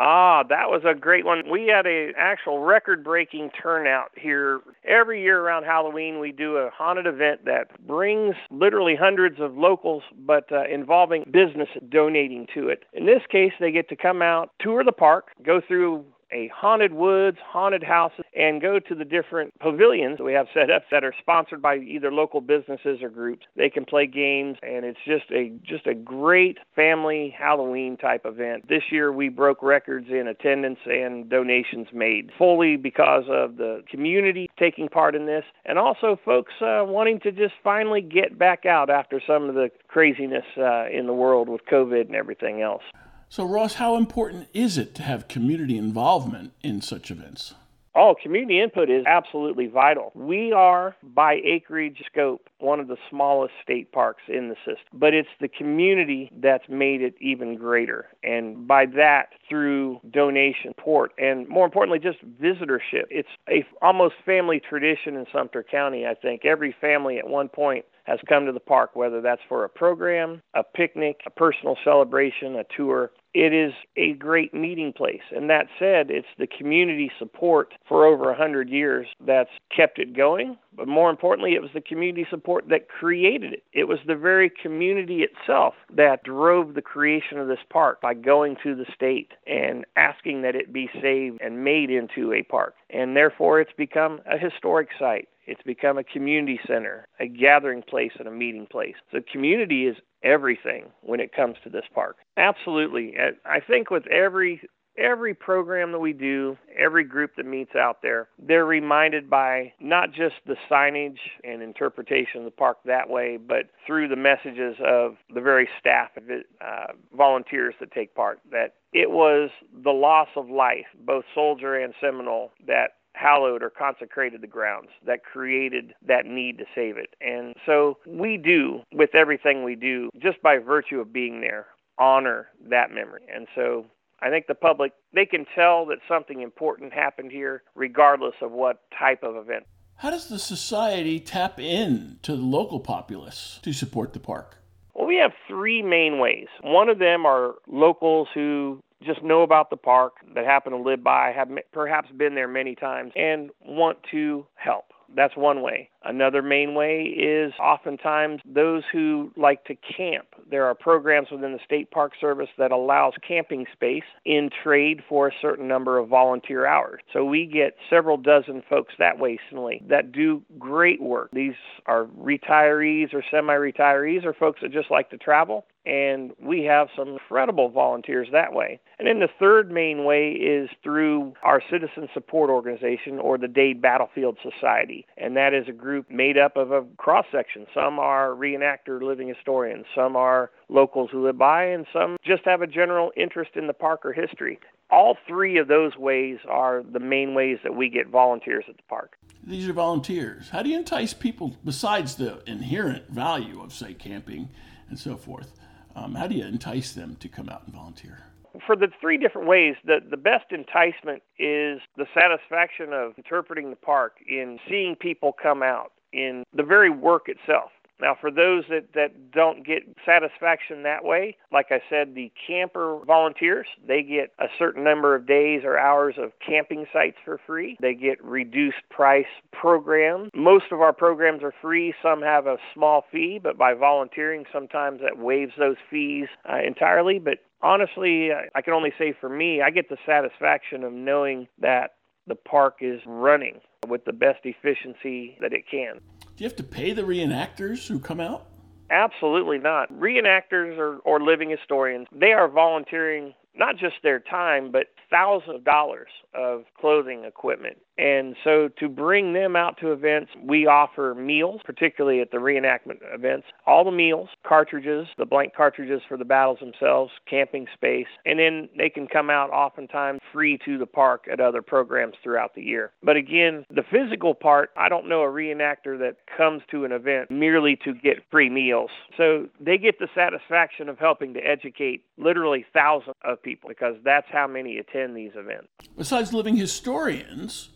Ah, 0.00 0.44
that 0.48 0.70
was 0.70 0.82
a 0.86 0.94
great 0.94 1.26
one. 1.26 1.42
We 1.50 1.66
had 1.66 1.84
a 1.84 2.12
actual 2.16 2.60
record-breaking 2.60 3.50
turnout 3.60 4.12
here. 4.16 4.60
Every 4.86 5.20
year 5.20 5.40
around 5.40 5.64
Halloween, 5.64 6.20
we 6.20 6.30
do 6.30 6.56
a 6.56 6.70
haunted 6.70 7.06
event 7.06 7.44
that 7.46 7.84
brings 7.84 8.36
literally 8.52 8.94
hundreds 8.94 9.40
of 9.40 9.56
locals, 9.56 10.04
but 10.24 10.52
uh, 10.52 10.68
involving 10.72 11.24
business 11.32 11.68
donating 11.88 12.46
to 12.54 12.68
it. 12.68 12.84
In 12.92 13.06
this 13.06 13.22
case, 13.28 13.52
they 13.58 13.72
get 13.72 13.88
to 13.88 13.96
come 13.96 14.22
out, 14.22 14.50
tour 14.60 14.84
the 14.84 14.92
park, 14.92 15.32
go 15.44 15.60
through 15.66 16.04
a 16.32 16.50
haunted 16.54 16.92
woods, 16.92 17.38
haunted 17.44 17.82
houses, 17.82 18.24
and 18.36 18.60
go 18.60 18.78
to 18.78 18.94
the 18.94 19.04
different 19.04 19.52
pavilions 19.60 20.18
that 20.18 20.24
we 20.24 20.32
have 20.32 20.46
set 20.52 20.70
up 20.70 20.82
that 20.90 21.04
are 21.04 21.14
sponsored 21.20 21.62
by 21.62 21.76
either 21.76 22.12
local 22.12 22.40
businesses 22.40 23.02
or 23.02 23.08
groups. 23.08 23.46
They 23.56 23.70
can 23.70 23.84
play 23.84 24.06
games, 24.06 24.58
and 24.62 24.84
it's 24.84 24.98
just 25.06 25.30
a 25.30 25.52
just 25.62 25.86
a 25.86 25.94
great 25.94 26.58
family 26.74 27.34
Halloween 27.36 27.96
type 27.96 28.22
event. 28.24 28.68
This 28.68 28.82
year 28.90 29.12
we 29.12 29.28
broke 29.28 29.62
records 29.62 30.08
in 30.10 30.28
attendance 30.28 30.78
and 30.86 31.28
donations 31.28 31.88
made, 31.92 32.30
fully 32.36 32.76
because 32.76 33.24
of 33.28 33.56
the 33.56 33.82
community 33.90 34.48
taking 34.58 34.88
part 34.88 35.14
in 35.14 35.26
this, 35.26 35.44
and 35.64 35.78
also 35.78 36.18
folks 36.24 36.52
uh, 36.60 36.82
wanting 36.84 37.20
to 37.20 37.32
just 37.32 37.54
finally 37.62 38.00
get 38.00 38.38
back 38.38 38.66
out 38.66 38.90
after 38.90 39.20
some 39.26 39.48
of 39.48 39.54
the 39.54 39.70
craziness 39.88 40.44
uh, 40.58 40.88
in 40.88 41.06
the 41.06 41.12
world 41.12 41.48
with 41.48 41.62
COVID 41.70 42.06
and 42.06 42.14
everything 42.14 42.62
else. 42.62 42.82
So, 43.30 43.44
Ross, 43.44 43.74
how 43.74 43.96
important 43.96 44.48
is 44.54 44.78
it 44.78 44.94
to 44.94 45.02
have 45.02 45.28
community 45.28 45.76
involvement 45.76 46.52
in 46.62 46.80
such 46.80 47.10
events? 47.10 47.54
Oh, 47.98 48.14
community 48.22 48.60
input 48.60 48.88
is 48.90 49.04
absolutely 49.06 49.66
vital. 49.66 50.12
We 50.14 50.52
are, 50.52 50.94
by 51.02 51.40
acreage 51.44 52.00
scope, 52.06 52.48
one 52.60 52.78
of 52.78 52.86
the 52.86 52.96
smallest 53.10 53.54
state 53.60 53.90
parks 53.90 54.22
in 54.28 54.48
the 54.48 54.54
system, 54.58 54.86
but 54.92 55.14
it's 55.14 55.28
the 55.40 55.48
community 55.48 56.30
that's 56.40 56.68
made 56.68 57.02
it 57.02 57.16
even 57.20 57.56
greater. 57.56 58.06
And 58.22 58.68
by 58.68 58.86
that, 58.94 59.30
through 59.48 60.00
donation, 60.12 60.70
support, 60.76 61.10
and 61.18 61.48
more 61.48 61.64
importantly, 61.64 61.98
just 61.98 62.24
visitorship. 62.40 63.06
It's 63.10 63.28
a 63.48 63.66
almost 63.82 64.14
family 64.24 64.60
tradition 64.60 65.16
in 65.16 65.26
Sumter 65.32 65.64
County, 65.68 66.06
I 66.06 66.14
think. 66.14 66.44
Every 66.44 66.76
family 66.80 67.18
at 67.18 67.26
one 67.26 67.48
point 67.48 67.84
has 68.04 68.20
come 68.28 68.46
to 68.46 68.52
the 68.52 68.60
park, 68.60 68.94
whether 68.94 69.20
that's 69.20 69.42
for 69.48 69.64
a 69.64 69.68
program, 69.68 70.40
a 70.54 70.62
picnic, 70.62 71.20
a 71.26 71.30
personal 71.30 71.76
celebration, 71.84 72.56
a 72.56 72.64
tour. 72.76 73.10
It 73.40 73.54
is 73.54 73.72
a 73.96 74.14
great 74.14 74.52
meeting 74.52 74.92
place. 74.92 75.22
And 75.30 75.48
that 75.48 75.68
said, 75.78 76.10
it's 76.10 76.26
the 76.40 76.48
community 76.48 77.08
support 77.20 77.72
for 77.88 78.04
over 78.04 78.24
100 78.24 78.68
years 78.68 79.06
that's 79.24 79.52
kept 79.74 80.00
it 80.00 80.16
going. 80.16 80.58
But 80.76 80.88
more 80.88 81.08
importantly, 81.08 81.54
it 81.54 81.62
was 81.62 81.70
the 81.72 81.80
community 81.80 82.26
support 82.28 82.68
that 82.70 82.88
created 82.88 83.52
it. 83.52 83.62
It 83.72 83.84
was 83.84 84.00
the 84.08 84.16
very 84.16 84.50
community 84.50 85.22
itself 85.22 85.74
that 85.94 86.24
drove 86.24 86.74
the 86.74 86.82
creation 86.82 87.38
of 87.38 87.46
this 87.46 87.62
park 87.70 88.00
by 88.00 88.14
going 88.14 88.56
to 88.64 88.74
the 88.74 88.86
state 88.92 89.30
and 89.46 89.84
asking 89.94 90.42
that 90.42 90.56
it 90.56 90.72
be 90.72 90.90
saved 91.00 91.40
and 91.40 91.62
made 91.62 91.90
into 91.90 92.32
a 92.32 92.42
park. 92.42 92.74
And 92.90 93.14
therefore, 93.14 93.60
it's 93.60 93.72
become 93.76 94.20
a 94.26 94.36
historic 94.36 94.88
site. 94.98 95.28
It's 95.48 95.62
become 95.62 95.98
a 95.98 96.04
community 96.04 96.60
center, 96.66 97.08
a 97.18 97.26
gathering 97.26 97.82
place, 97.82 98.12
and 98.18 98.28
a 98.28 98.30
meeting 98.30 98.66
place. 98.70 98.94
So, 99.10 99.18
community 99.32 99.86
is 99.86 99.96
everything 100.22 100.86
when 101.00 101.20
it 101.20 101.32
comes 101.32 101.56
to 101.64 101.70
this 101.70 101.84
park. 101.94 102.16
Absolutely. 102.36 103.14
I 103.44 103.60
think 103.60 103.90
with 103.90 104.06
every 104.08 104.62
every 104.98 105.32
program 105.32 105.92
that 105.92 105.98
we 106.00 106.12
do, 106.12 106.56
every 106.76 107.04
group 107.04 107.30
that 107.36 107.46
meets 107.46 107.74
out 107.76 108.02
there, 108.02 108.28
they're 108.38 108.66
reminded 108.66 109.30
by 109.30 109.72
not 109.80 110.12
just 110.12 110.34
the 110.46 110.56
signage 110.70 111.18
and 111.44 111.62
interpretation 111.62 112.40
of 112.40 112.44
the 112.44 112.50
park 112.50 112.78
that 112.84 113.08
way, 113.08 113.36
but 113.36 113.66
through 113.86 114.08
the 114.08 114.16
messages 114.16 114.76
of 114.84 115.14
the 115.32 115.40
very 115.40 115.68
staff 115.78 116.10
of 116.16 116.30
it, 116.30 116.46
uh, 116.60 116.92
volunteers 117.16 117.74
that 117.80 117.92
take 117.92 118.14
part, 118.14 118.40
that 118.50 118.74
it 118.92 119.10
was 119.10 119.50
the 119.84 119.90
loss 119.90 120.28
of 120.36 120.50
life, 120.50 120.86
both 121.06 121.24
soldier 121.34 121.76
and 121.76 121.94
Seminole, 122.00 122.52
that 122.66 122.92
hallowed 123.14 123.62
or 123.62 123.70
consecrated 123.70 124.40
the 124.40 124.46
grounds 124.46 124.90
that 125.06 125.24
created 125.24 125.94
that 126.06 126.26
need 126.26 126.58
to 126.58 126.64
save 126.74 126.96
it. 126.96 127.14
And 127.20 127.54
so 127.66 127.98
we 128.06 128.36
do, 128.36 128.82
with 128.92 129.14
everything 129.14 129.64
we 129.64 129.74
do, 129.74 130.10
just 130.22 130.40
by 130.42 130.58
virtue 130.58 131.00
of 131.00 131.12
being 131.12 131.40
there, 131.40 131.66
honor 131.98 132.48
that 132.68 132.90
memory. 132.92 133.22
And 133.34 133.48
so 133.54 133.86
I 134.20 134.30
think 134.30 134.46
the 134.46 134.54
public, 134.54 134.92
they 135.12 135.26
can 135.26 135.46
tell 135.54 135.86
that 135.86 135.98
something 136.08 136.42
important 136.42 136.92
happened 136.92 137.32
here, 137.32 137.62
regardless 137.74 138.34
of 138.40 138.52
what 138.52 138.82
type 138.98 139.22
of 139.22 139.36
event. 139.36 139.64
How 139.96 140.10
does 140.10 140.28
the 140.28 140.38
society 140.38 141.18
tap 141.18 141.58
in 141.58 142.18
to 142.22 142.36
the 142.36 142.42
local 142.42 142.78
populace 142.78 143.58
to 143.62 143.72
support 143.72 144.12
the 144.12 144.20
park? 144.20 144.58
Well, 144.94 145.08
we 145.08 145.16
have 145.16 145.32
three 145.48 145.82
main 145.82 146.18
ways. 146.18 146.46
One 146.62 146.88
of 146.88 146.98
them 146.98 147.26
are 147.26 147.54
locals 147.66 148.28
who 148.34 148.80
just 149.02 149.22
know 149.22 149.42
about 149.42 149.70
the 149.70 149.76
park 149.76 150.14
that 150.34 150.44
happen 150.44 150.72
to 150.72 150.78
live 150.78 151.02
by, 151.02 151.32
have 151.32 151.48
perhaps 151.72 152.10
been 152.16 152.34
there 152.34 152.48
many 152.48 152.74
times, 152.74 153.12
and 153.16 153.50
want 153.64 153.98
to 154.10 154.46
help. 154.54 154.86
That's 155.16 155.34
one 155.36 155.62
way. 155.62 155.88
Another 156.04 156.42
main 156.42 156.74
way 156.74 157.02
is 157.04 157.54
oftentimes 157.58 158.42
those 158.44 158.82
who 158.92 159.32
like 159.38 159.64
to 159.64 159.74
camp. 159.74 160.26
There 160.50 160.66
are 160.66 160.74
programs 160.74 161.28
within 161.30 161.52
the 161.52 161.58
State 161.64 161.90
Park 161.90 162.12
Service 162.20 162.50
that 162.58 162.72
allows 162.72 163.14
camping 163.26 163.64
space 163.72 164.04
in 164.26 164.50
trade 164.62 165.02
for 165.08 165.28
a 165.28 165.32
certain 165.40 165.66
number 165.66 165.98
of 165.98 166.08
volunteer 166.08 166.66
hours. 166.66 167.00
So 167.10 167.24
we 167.24 167.46
get 167.46 167.76
several 167.88 168.18
dozen 168.18 168.62
folks 168.68 168.92
that 168.98 169.18
way 169.18 169.38
recently 169.38 169.82
that 169.88 170.12
do 170.12 170.42
great 170.58 171.00
work. 171.00 171.30
These 171.32 171.54
are 171.86 172.04
retirees 172.04 173.14
or 173.14 173.22
semi-retirees 173.30 174.24
or 174.24 174.34
folks 174.34 174.60
that 174.62 174.72
just 174.72 174.90
like 174.90 175.10
to 175.10 175.18
travel 175.18 175.64
and 175.88 176.32
we 176.38 176.64
have 176.64 176.88
some 176.94 177.08
incredible 177.08 177.70
volunteers 177.70 178.28
that 178.32 178.52
way. 178.52 178.78
And 178.98 179.08
then 179.08 179.20
the 179.20 179.28
third 179.38 179.70
main 179.70 180.04
way 180.04 180.32
is 180.32 180.68
through 180.82 181.32
our 181.42 181.62
citizen 181.70 182.08
support 182.12 182.50
organization 182.50 183.18
or 183.18 183.38
the 183.38 183.48
Dade 183.48 183.80
Battlefield 183.80 184.36
Society, 184.42 185.06
and 185.16 185.36
that 185.36 185.54
is 185.54 185.66
a 185.68 185.72
group 185.72 186.10
made 186.10 186.36
up 186.36 186.56
of 186.56 186.72
a 186.72 186.84
cross 186.98 187.26
section. 187.32 187.66
Some 187.72 187.98
are 187.98 188.30
reenactor 188.30 189.02
living 189.02 189.28
historians, 189.28 189.86
some 189.94 190.14
are 190.14 190.50
locals 190.68 191.10
who 191.10 191.24
live 191.24 191.38
by, 191.38 191.64
and 191.64 191.86
some 191.92 192.16
just 192.24 192.44
have 192.44 192.60
a 192.60 192.66
general 192.66 193.10
interest 193.16 193.52
in 193.54 193.66
the 193.66 193.72
park 193.72 194.04
or 194.04 194.12
history. 194.12 194.58
All 194.90 195.16
three 195.26 195.58
of 195.58 195.68
those 195.68 195.96
ways 195.96 196.38
are 196.48 196.82
the 196.82 197.00
main 197.00 197.34
ways 197.34 197.58
that 197.62 197.74
we 197.74 197.88
get 197.88 198.08
volunteers 198.08 198.64
at 198.68 198.76
the 198.76 198.82
park. 198.88 199.16
These 199.42 199.68
are 199.68 199.72
volunteers. 199.72 200.50
How 200.50 200.62
do 200.62 200.68
you 200.68 200.78
entice 200.78 201.14
people 201.14 201.56
besides 201.64 202.16
the 202.16 202.42
inherent 202.46 203.08
value 203.08 203.62
of, 203.62 203.72
say, 203.72 203.94
camping 203.94 204.50
and 204.88 204.98
so 204.98 205.16
forth? 205.16 205.52
Um, 205.98 206.14
how 206.14 206.26
do 206.26 206.34
you 206.34 206.44
entice 206.44 206.92
them 206.92 207.16
to 207.16 207.28
come 207.28 207.48
out 207.48 207.62
and 207.64 207.74
volunteer? 207.74 208.22
For 208.66 208.76
the 208.76 208.88
three 209.00 209.18
different 209.18 209.48
ways, 209.48 209.74
the, 209.84 209.98
the 210.08 210.16
best 210.16 210.46
enticement 210.50 211.22
is 211.38 211.80
the 211.96 212.06
satisfaction 212.14 212.92
of 212.92 213.12
interpreting 213.16 213.70
the 213.70 213.76
park 213.76 214.16
in 214.28 214.58
seeing 214.68 214.96
people 214.98 215.32
come 215.40 215.62
out 215.62 215.92
in 216.12 216.44
the 216.54 216.62
very 216.62 216.90
work 216.90 217.28
itself. 217.28 217.70
Now, 218.00 218.16
for 218.20 218.30
those 218.30 218.64
that, 218.68 218.92
that 218.94 219.32
don't 219.32 219.66
get 219.66 219.82
satisfaction 220.06 220.84
that 220.84 221.04
way, 221.04 221.36
like 221.52 221.66
I 221.70 221.80
said, 221.90 222.14
the 222.14 222.30
camper 222.46 223.00
volunteers, 223.06 223.66
they 223.86 224.02
get 224.02 224.32
a 224.38 224.46
certain 224.58 224.84
number 224.84 225.14
of 225.14 225.26
days 225.26 225.62
or 225.64 225.78
hours 225.78 226.14
of 226.18 226.32
camping 226.44 226.86
sites 226.92 227.16
for 227.24 227.40
free. 227.46 227.76
They 227.80 227.94
get 227.94 228.22
reduced 228.22 228.78
price 228.90 229.26
programs. 229.52 230.30
Most 230.34 230.66
of 230.70 230.80
our 230.80 230.92
programs 230.92 231.42
are 231.42 231.54
free. 231.60 231.94
Some 232.02 232.22
have 232.22 232.46
a 232.46 232.58
small 232.74 233.04
fee, 233.10 233.40
but 233.42 233.58
by 233.58 233.74
volunteering, 233.74 234.44
sometimes 234.52 235.00
that 235.00 235.18
waives 235.18 235.52
those 235.58 235.76
fees 235.90 236.28
uh, 236.48 236.58
entirely. 236.64 237.18
But 237.18 237.38
honestly, 237.62 238.30
I 238.54 238.62
can 238.62 238.74
only 238.74 238.92
say 238.98 239.14
for 239.20 239.28
me, 239.28 239.60
I 239.62 239.70
get 239.70 239.88
the 239.88 239.98
satisfaction 240.06 240.84
of 240.84 240.92
knowing 240.92 241.48
that 241.60 241.92
the 242.28 242.34
park 242.34 242.78
is 242.80 243.00
running 243.06 243.60
with 243.88 244.04
the 244.04 244.12
best 244.12 244.40
efficiency 244.44 245.36
that 245.40 245.52
it 245.52 245.64
can. 245.68 246.00
Do 246.38 246.44
you 246.44 246.50
have 246.50 246.56
to 246.58 246.62
pay 246.62 246.92
the 246.92 247.02
reenactors 247.02 247.88
who 247.88 247.98
come 247.98 248.20
out? 248.20 248.46
Absolutely 248.92 249.58
not. 249.58 249.92
Reenactors 249.92 250.78
or, 250.78 250.98
or 250.98 251.20
living 251.20 251.50
historians, 251.50 252.06
they 252.12 252.30
are 252.30 252.46
volunteering 252.46 253.34
not 253.56 253.76
just 253.76 253.96
their 254.04 254.20
time, 254.20 254.70
but 254.70 254.86
thousands 255.10 255.56
of 255.56 255.64
dollars 255.64 256.06
of 256.34 256.62
clothing 256.80 257.24
equipment. 257.24 257.78
And 257.98 258.36
so 258.44 258.68
to 258.78 258.88
bring 258.88 259.32
them 259.32 259.56
out 259.56 259.76
to 259.80 259.90
events, 259.90 260.30
we 260.42 260.66
offer 260.66 261.14
meals, 261.14 261.60
particularly 261.64 262.20
at 262.20 262.30
the 262.30 262.36
reenactment 262.36 262.98
events, 263.12 263.48
all 263.66 263.84
the 263.84 263.90
meals, 263.90 264.28
cartridges, 264.46 265.08
the 265.18 265.26
blank 265.26 265.54
cartridges 265.54 266.00
for 266.08 266.16
the 266.16 266.24
battles 266.24 266.60
themselves, 266.60 267.10
camping 267.28 267.66
space, 267.74 268.06
and 268.24 268.38
then 268.38 268.68
they 268.78 268.88
can 268.88 269.08
come 269.08 269.30
out 269.30 269.50
oftentimes 269.50 270.20
free 270.32 270.58
to 270.64 270.78
the 270.78 270.86
park 270.86 271.26
at 271.30 271.40
other 271.40 271.60
programs 271.60 272.14
throughout 272.22 272.54
the 272.54 272.62
year. 272.62 272.92
But 273.02 273.16
again, 273.16 273.64
the 273.70 273.82
physical 273.82 274.34
part, 274.34 274.70
I 274.76 274.88
don't 274.88 275.08
know 275.08 275.22
a 275.22 275.28
reenactor 275.28 275.98
that 275.98 276.16
comes 276.36 276.62
to 276.70 276.84
an 276.84 276.92
event 276.92 277.30
merely 277.30 277.76
to 277.84 277.94
get 277.94 278.18
free 278.30 278.48
meals. 278.48 278.90
So 279.16 279.48
they 279.60 279.76
get 279.76 279.98
the 279.98 280.08
satisfaction 280.14 280.88
of 280.88 280.98
helping 280.98 281.34
to 281.34 281.40
educate 281.40 282.04
literally 282.16 282.64
thousands 282.72 283.16
of 283.24 283.42
people 283.42 283.68
because 283.68 283.96
that's 284.04 284.26
how 284.30 284.46
many 284.46 284.78
attend 284.78 285.16
these 285.16 285.32
events. 285.34 285.68
Besides 285.96 286.32
living 286.32 286.56
historians 286.56 287.70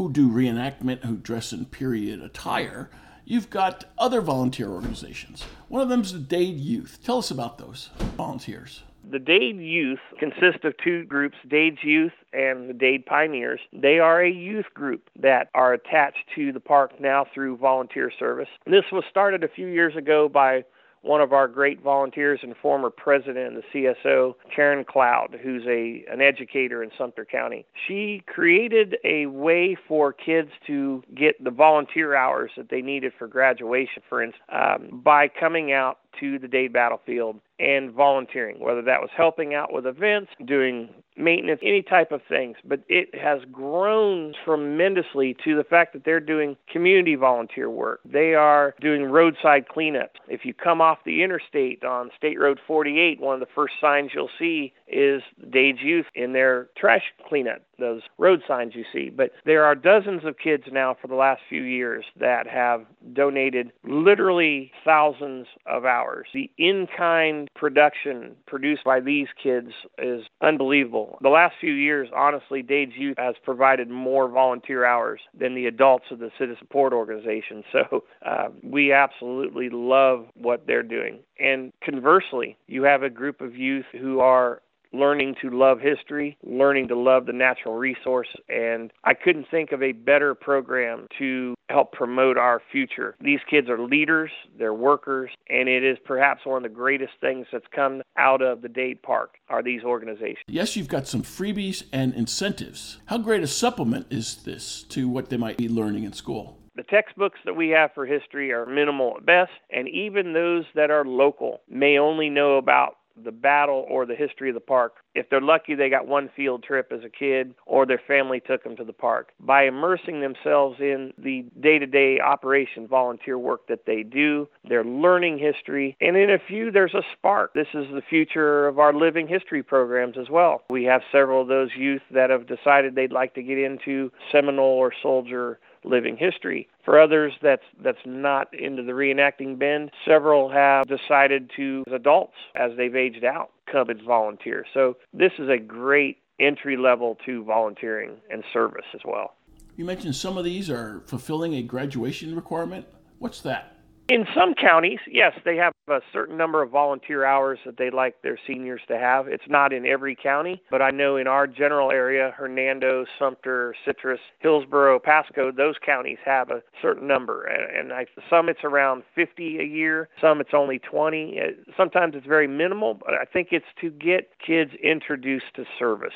who 0.00 0.10
do 0.10 0.30
reenactment, 0.30 1.04
who 1.04 1.14
dress 1.14 1.52
in 1.52 1.66
period 1.66 2.22
attire, 2.22 2.88
you've 3.26 3.50
got 3.50 3.84
other 3.98 4.22
volunteer 4.22 4.70
organizations. 4.70 5.42
One 5.68 5.82
of 5.82 5.90
them 5.90 6.00
is 6.00 6.14
the 6.14 6.18
Dade 6.18 6.56
Youth. 6.56 7.00
Tell 7.04 7.18
us 7.18 7.30
about 7.30 7.58
those 7.58 7.90
volunteers. 8.16 8.82
The 9.10 9.18
Dade 9.18 9.58
Youth 9.58 9.98
consist 10.18 10.64
of 10.64 10.72
two 10.82 11.04
groups, 11.04 11.36
Dade's 11.46 11.84
Youth 11.84 12.14
and 12.32 12.70
the 12.70 12.72
Dade 12.72 13.04
Pioneers. 13.04 13.60
They 13.74 13.98
are 13.98 14.22
a 14.22 14.30
youth 14.30 14.72
group 14.72 15.10
that 15.20 15.50
are 15.54 15.74
attached 15.74 16.24
to 16.34 16.50
the 16.50 16.60
park 16.60 16.98
now 16.98 17.26
through 17.34 17.58
volunteer 17.58 18.10
service. 18.18 18.48
This 18.64 18.84
was 18.90 19.04
started 19.10 19.44
a 19.44 19.48
few 19.48 19.66
years 19.66 19.96
ago 19.96 20.30
by 20.30 20.64
one 21.02 21.20
of 21.20 21.32
our 21.32 21.48
great 21.48 21.82
volunteers 21.82 22.40
and 22.42 22.54
former 22.56 22.90
president 22.90 23.56
of 23.56 23.62
the 23.72 23.94
CSO, 24.04 24.34
Karen 24.54 24.84
Cloud, 24.84 25.38
who's 25.42 25.64
a 25.66 26.04
an 26.10 26.20
educator 26.20 26.82
in 26.82 26.90
Sumter 26.98 27.24
County. 27.24 27.66
She 27.86 28.22
created 28.26 28.96
a 29.04 29.26
way 29.26 29.76
for 29.88 30.12
kids 30.12 30.50
to 30.66 31.02
get 31.14 31.42
the 31.42 31.50
volunteer 31.50 32.14
hours 32.14 32.50
that 32.56 32.68
they 32.70 32.82
needed 32.82 33.12
for 33.18 33.26
graduation, 33.26 34.02
for 34.08 34.22
instance, 34.22 34.42
um, 34.52 35.00
by 35.02 35.28
coming 35.28 35.72
out 35.72 35.98
to 36.18 36.38
the 36.38 36.48
Dade 36.48 36.72
battlefield 36.72 37.40
and 37.60 37.92
volunteering, 37.92 38.58
whether 38.58 38.82
that 38.82 39.00
was 39.00 39.10
helping 39.14 39.54
out 39.54 39.72
with 39.72 39.86
events, 39.86 40.30
doing 40.46 40.88
maintenance, 41.16 41.60
any 41.62 41.82
type 41.82 42.10
of 42.10 42.22
things. 42.26 42.56
But 42.64 42.80
it 42.88 43.14
has 43.14 43.40
grown 43.52 44.32
tremendously 44.44 45.36
to 45.44 45.54
the 45.54 45.64
fact 45.64 45.92
that 45.92 46.04
they're 46.04 46.20
doing 46.20 46.56
community 46.72 47.16
volunteer 47.16 47.68
work. 47.68 48.00
They 48.04 48.34
are 48.34 48.74
doing 48.80 49.04
roadside 49.04 49.66
cleanups. 49.68 50.16
If 50.28 50.44
you 50.44 50.54
come 50.54 50.80
off 50.80 50.98
the 51.04 51.22
interstate 51.22 51.84
on 51.84 52.10
State 52.16 52.40
Road 52.40 52.58
48, 52.66 53.20
one 53.20 53.34
of 53.34 53.40
the 53.40 53.54
first 53.54 53.74
signs 53.78 54.12
you'll 54.14 54.30
see 54.38 54.72
is 54.88 55.22
Dade's 55.50 55.82
Youth 55.82 56.06
in 56.14 56.32
their 56.32 56.68
trash 56.76 57.02
cleanup, 57.28 57.62
those 57.78 58.02
road 58.18 58.42
signs 58.48 58.74
you 58.74 58.84
see. 58.92 59.10
But 59.10 59.32
there 59.44 59.64
are 59.64 59.74
dozens 59.74 60.24
of 60.24 60.38
kids 60.38 60.64
now 60.72 60.96
for 61.00 61.08
the 61.08 61.14
last 61.14 61.42
few 61.48 61.62
years 61.62 62.04
that 62.18 62.46
have 62.46 62.86
donated 63.12 63.72
literally 63.84 64.72
thousands 64.84 65.46
of 65.66 65.84
hours. 66.00 66.26
The 66.32 66.50
in 66.58 66.86
kind 66.96 67.48
production 67.54 68.36
produced 68.46 68.84
by 68.84 69.00
these 69.00 69.28
kids 69.42 69.68
is 69.98 70.24
unbelievable. 70.40 71.18
The 71.22 71.28
last 71.28 71.54
few 71.60 71.72
years, 71.72 72.08
honestly, 72.14 72.62
Dade's 72.62 72.92
Youth 72.96 73.16
has 73.18 73.34
provided 73.44 73.90
more 73.90 74.28
volunteer 74.28 74.84
hours 74.84 75.20
than 75.38 75.54
the 75.54 75.66
adults 75.66 76.06
of 76.10 76.18
the 76.18 76.30
Citizen 76.38 76.56
Support 76.60 76.92
Organization. 76.92 77.64
So 77.72 78.04
uh, 78.26 78.48
we 78.62 78.92
absolutely 78.92 79.68
love 79.70 80.26
what 80.34 80.66
they're 80.66 80.82
doing. 80.82 81.20
And 81.38 81.72
conversely, 81.84 82.56
you 82.66 82.82
have 82.82 83.02
a 83.02 83.10
group 83.10 83.40
of 83.40 83.54
youth 83.56 83.86
who 83.92 84.20
are 84.20 84.60
learning 84.92 85.36
to 85.42 85.50
love 85.50 85.80
history, 85.80 86.36
learning 86.44 86.88
to 86.88 86.96
love 86.96 87.26
the 87.26 87.32
natural 87.32 87.74
resource, 87.76 88.28
and 88.48 88.92
I 89.04 89.14
couldn't 89.14 89.46
think 89.50 89.72
of 89.72 89.82
a 89.82 89.92
better 89.92 90.34
program 90.34 91.06
to 91.18 91.54
help 91.68 91.92
promote 91.92 92.36
our 92.36 92.60
future. 92.72 93.14
These 93.20 93.40
kids 93.48 93.68
are 93.68 93.78
leaders, 93.78 94.30
they're 94.58 94.74
workers, 94.74 95.30
and 95.48 95.68
it 95.68 95.84
is 95.84 95.98
perhaps 96.04 96.44
one 96.44 96.58
of 96.58 96.62
the 96.64 96.74
greatest 96.74 97.12
things 97.20 97.46
that's 97.52 97.66
come 97.74 98.02
out 98.16 98.42
of 98.42 98.62
the 98.62 98.68
Dade 98.68 99.02
Park 99.02 99.36
are 99.48 99.62
these 99.62 99.82
organizations. 99.84 100.44
Yes, 100.48 100.76
you've 100.76 100.88
got 100.88 101.06
some 101.06 101.22
freebies 101.22 101.84
and 101.92 102.14
incentives. 102.14 102.98
How 103.06 103.18
great 103.18 103.42
a 103.42 103.46
supplement 103.46 104.06
is 104.10 104.42
this 104.42 104.82
to 104.84 105.08
what 105.08 105.30
they 105.30 105.36
might 105.36 105.56
be 105.56 105.68
learning 105.68 106.04
in 106.04 106.12
school? 106.12 106.58
The 106.76 106.82
textbooks 106.84 107.38
that 107.44 107.54
we 107.54 107.68
have 107.70 107.92
for 107.94 108.06
history 108.06 108.52
are 108.52 108.64
minimal 108.64 109.14
at 109.18 109.26
best, 109.26 109.50
and 109.70 109.88
even 109.88 110.32
those 110.32 110.64
that 110.74 110.90
are 110.90 111.04
local 111.04 111.60
may 111.68 111.98
only 111.98 112.30
know 112.30 112.56
about 112.56 112.96
the 113.24 113.32
battle 113.32 113.86
or 113.88 114.06
the 114.06 114.14
history 114.14 114.48
of 114.48 114.54
the 114.54 114.60
park 114.60 114.94
If 115.14 115.28
they're 115.28 115.40
lucky, 115.40 115.74
they 115.74 115.90
got 115.90 116.06
one 116.06 116.30
field 116.36 116.62
trip 116.62 116.92
as 116.92 117.02
a 117.04 117.08
kid, 117.08 117.54
or 117.66 117.84
their 117.84 118.00
family 118.06 118.40
took 118.40 118.62
them 118.62 118.76
to 118.76 118.84
the 118.84 118.92
park. 118.92 119.32
By 119.40 119.64
immersing 119.64 120.20
themselves 120.20 120.78
in 120.80 121.12
the 121.18 121.44
day 121.60 121.78
to 121.78 121.86
day 121.86 122.20
operation 122.20 122.86
volunteer 122.86 123.36
work 123.38 123.66
that 123.68 123.86
they 123.86 124.02
do, 124.02 124.48
they're 124.68 124.84
learning 124.84 125.38
history, 125.38 125.96
and 126.00 126.16
in 126.16 126.30
a 126.30 126.38
few, 126.38 126.70
there's 126.70 126.94
a 126.94 127.02
spark. 127.12 127.54
This 127.54 127.68
is 127.74 127.86
the 127.92 128.02
future 128.08 128.68
of 128.68 128.78
our 128.78 128.92
living 128.92 129.26
history 129.26 129.62
programs 129.62 130.16
as 130.16 130.30
well. 130.30 130.62
We 130.70 130.84
have 130.84 131.02
several 131.10 131.42
of 131.42 131.48
those 131.48 131.70
youth 131.76 132.02
that 132.12 132.30
have 132.30 132.46
decided 132.46 132.94
they'd 132.94 133.12
like 133.12 133.34
to 133.34 133.42
get 133.42 133.58
into 133.58 134.12
Seminole 134.30 134.64
or 134.64 134.92
Soldier 135.02 135.58
living 135.84 136.16
history. 136.16 136.68
For 136.84 137.00
others 137.00 137.32
that's 137.42 137.62
that's 137.82 137.98
not 138.04 138.48
into 138.52 138.82
the 138.82 138.92
reenacting 138.92 139.58
bend, 139.58 139.90
several 140.06 140.50
have 140.50 140.86
decided 140.86 141.50
to 141.56 141.84
as 141.86 141.92
adults 141.92 142.34
as 142.54 142.72
they've 142.76 142.94
aged 142.94 143.24
out 143.24 143.50
come 143.70 143.90
and 143.90 144.02
volunteer. 144.02 144.64
So 144.74 144.96
this 145.12 145.32
is 145.38 145.48
a 145.48 145.58
great 145.58 146.18
entry 146.38 146.76
level 146.76 147.18
to 147.26 147.44
volunteering 147.44 148.16
and 148.30 148.42
service 148.52 148.86
as 148.94 149.00
well. 149.04 149.34
You 149.76 149.84
mentioned 149.84 150.16
some 150.16 150.36
of 150.36 150.44
these 150.44 150.68
are 150.68 151.02
fulfilling 151.06 151.54
a 151.54 151.62
graduation 151.62 152.34
requirement. 152.34 152.86
What's 153.18 153.40
that? 153.42 153.76
In 154.08 154.26
some 154.34 154.54
counties, 154.54 154.98
yes, 155.06 155.32
they 155.44 155.56
have 155.56 155.72
a 155.88 156.00
certain 156.12 156.36
number 156.36 156.62
of 156.62 156.70
volunteer 156.70 157.24
hours 157.24 157.58
that 157.64 157.76
they 157.76 157.90
like 157.90 158.22
their 158.22 158.38
seniors 158.46 158.80
to 158.88 158.98
have. 158.98 159.28
It's 159.28 159.48
not 159.48 159.72
in 159.72 159.86
every 159.86 160.16
county, 160.20 160.62
but 160.68 160.82
I 160.82 160.90
know 160.90 161.16
in 161.16 161.28
our 161.28 161.46
general 161.46 161.92
area, 161.92 162.32
Hernando, 162.36 163.04
Sumter, 163.18 163.74
Citrus, 163.84 164.20
Hillsborough, 164.40 164.98
Pasco, 164.98 165.52
those 165.52 165.76
counties 165.84 166.18
have 166.24 166.50
a 166.50 166.62
certain 166.82 167.06
number. 167.06 167.44
And 167.44 167.92
I, 167.92 168.06
some 168.28 168.48
it's 168.48 168.64
around 168.64 169.04
50 169.14 169.60
a 169.60 169.64
year, 169.64 170.08
some 170.20 170.40
it's 170.40 170.54
only 170.54 170.80
20. 170.80 171.38
Sometimes 171.76 172.14
it's 172.16 172.26
very 172.26 172.48
minimal, 172.48 172.94
but 172.94 173.14
I 173.14 173.24
think 173.24 173.48
it's 173.52 173.64
to 173.80 173.90
get 173.90 174.30
kids 174.44 174.72
introduced 174.82 175.54
to 175.54 175.64
service. 175.78 176.14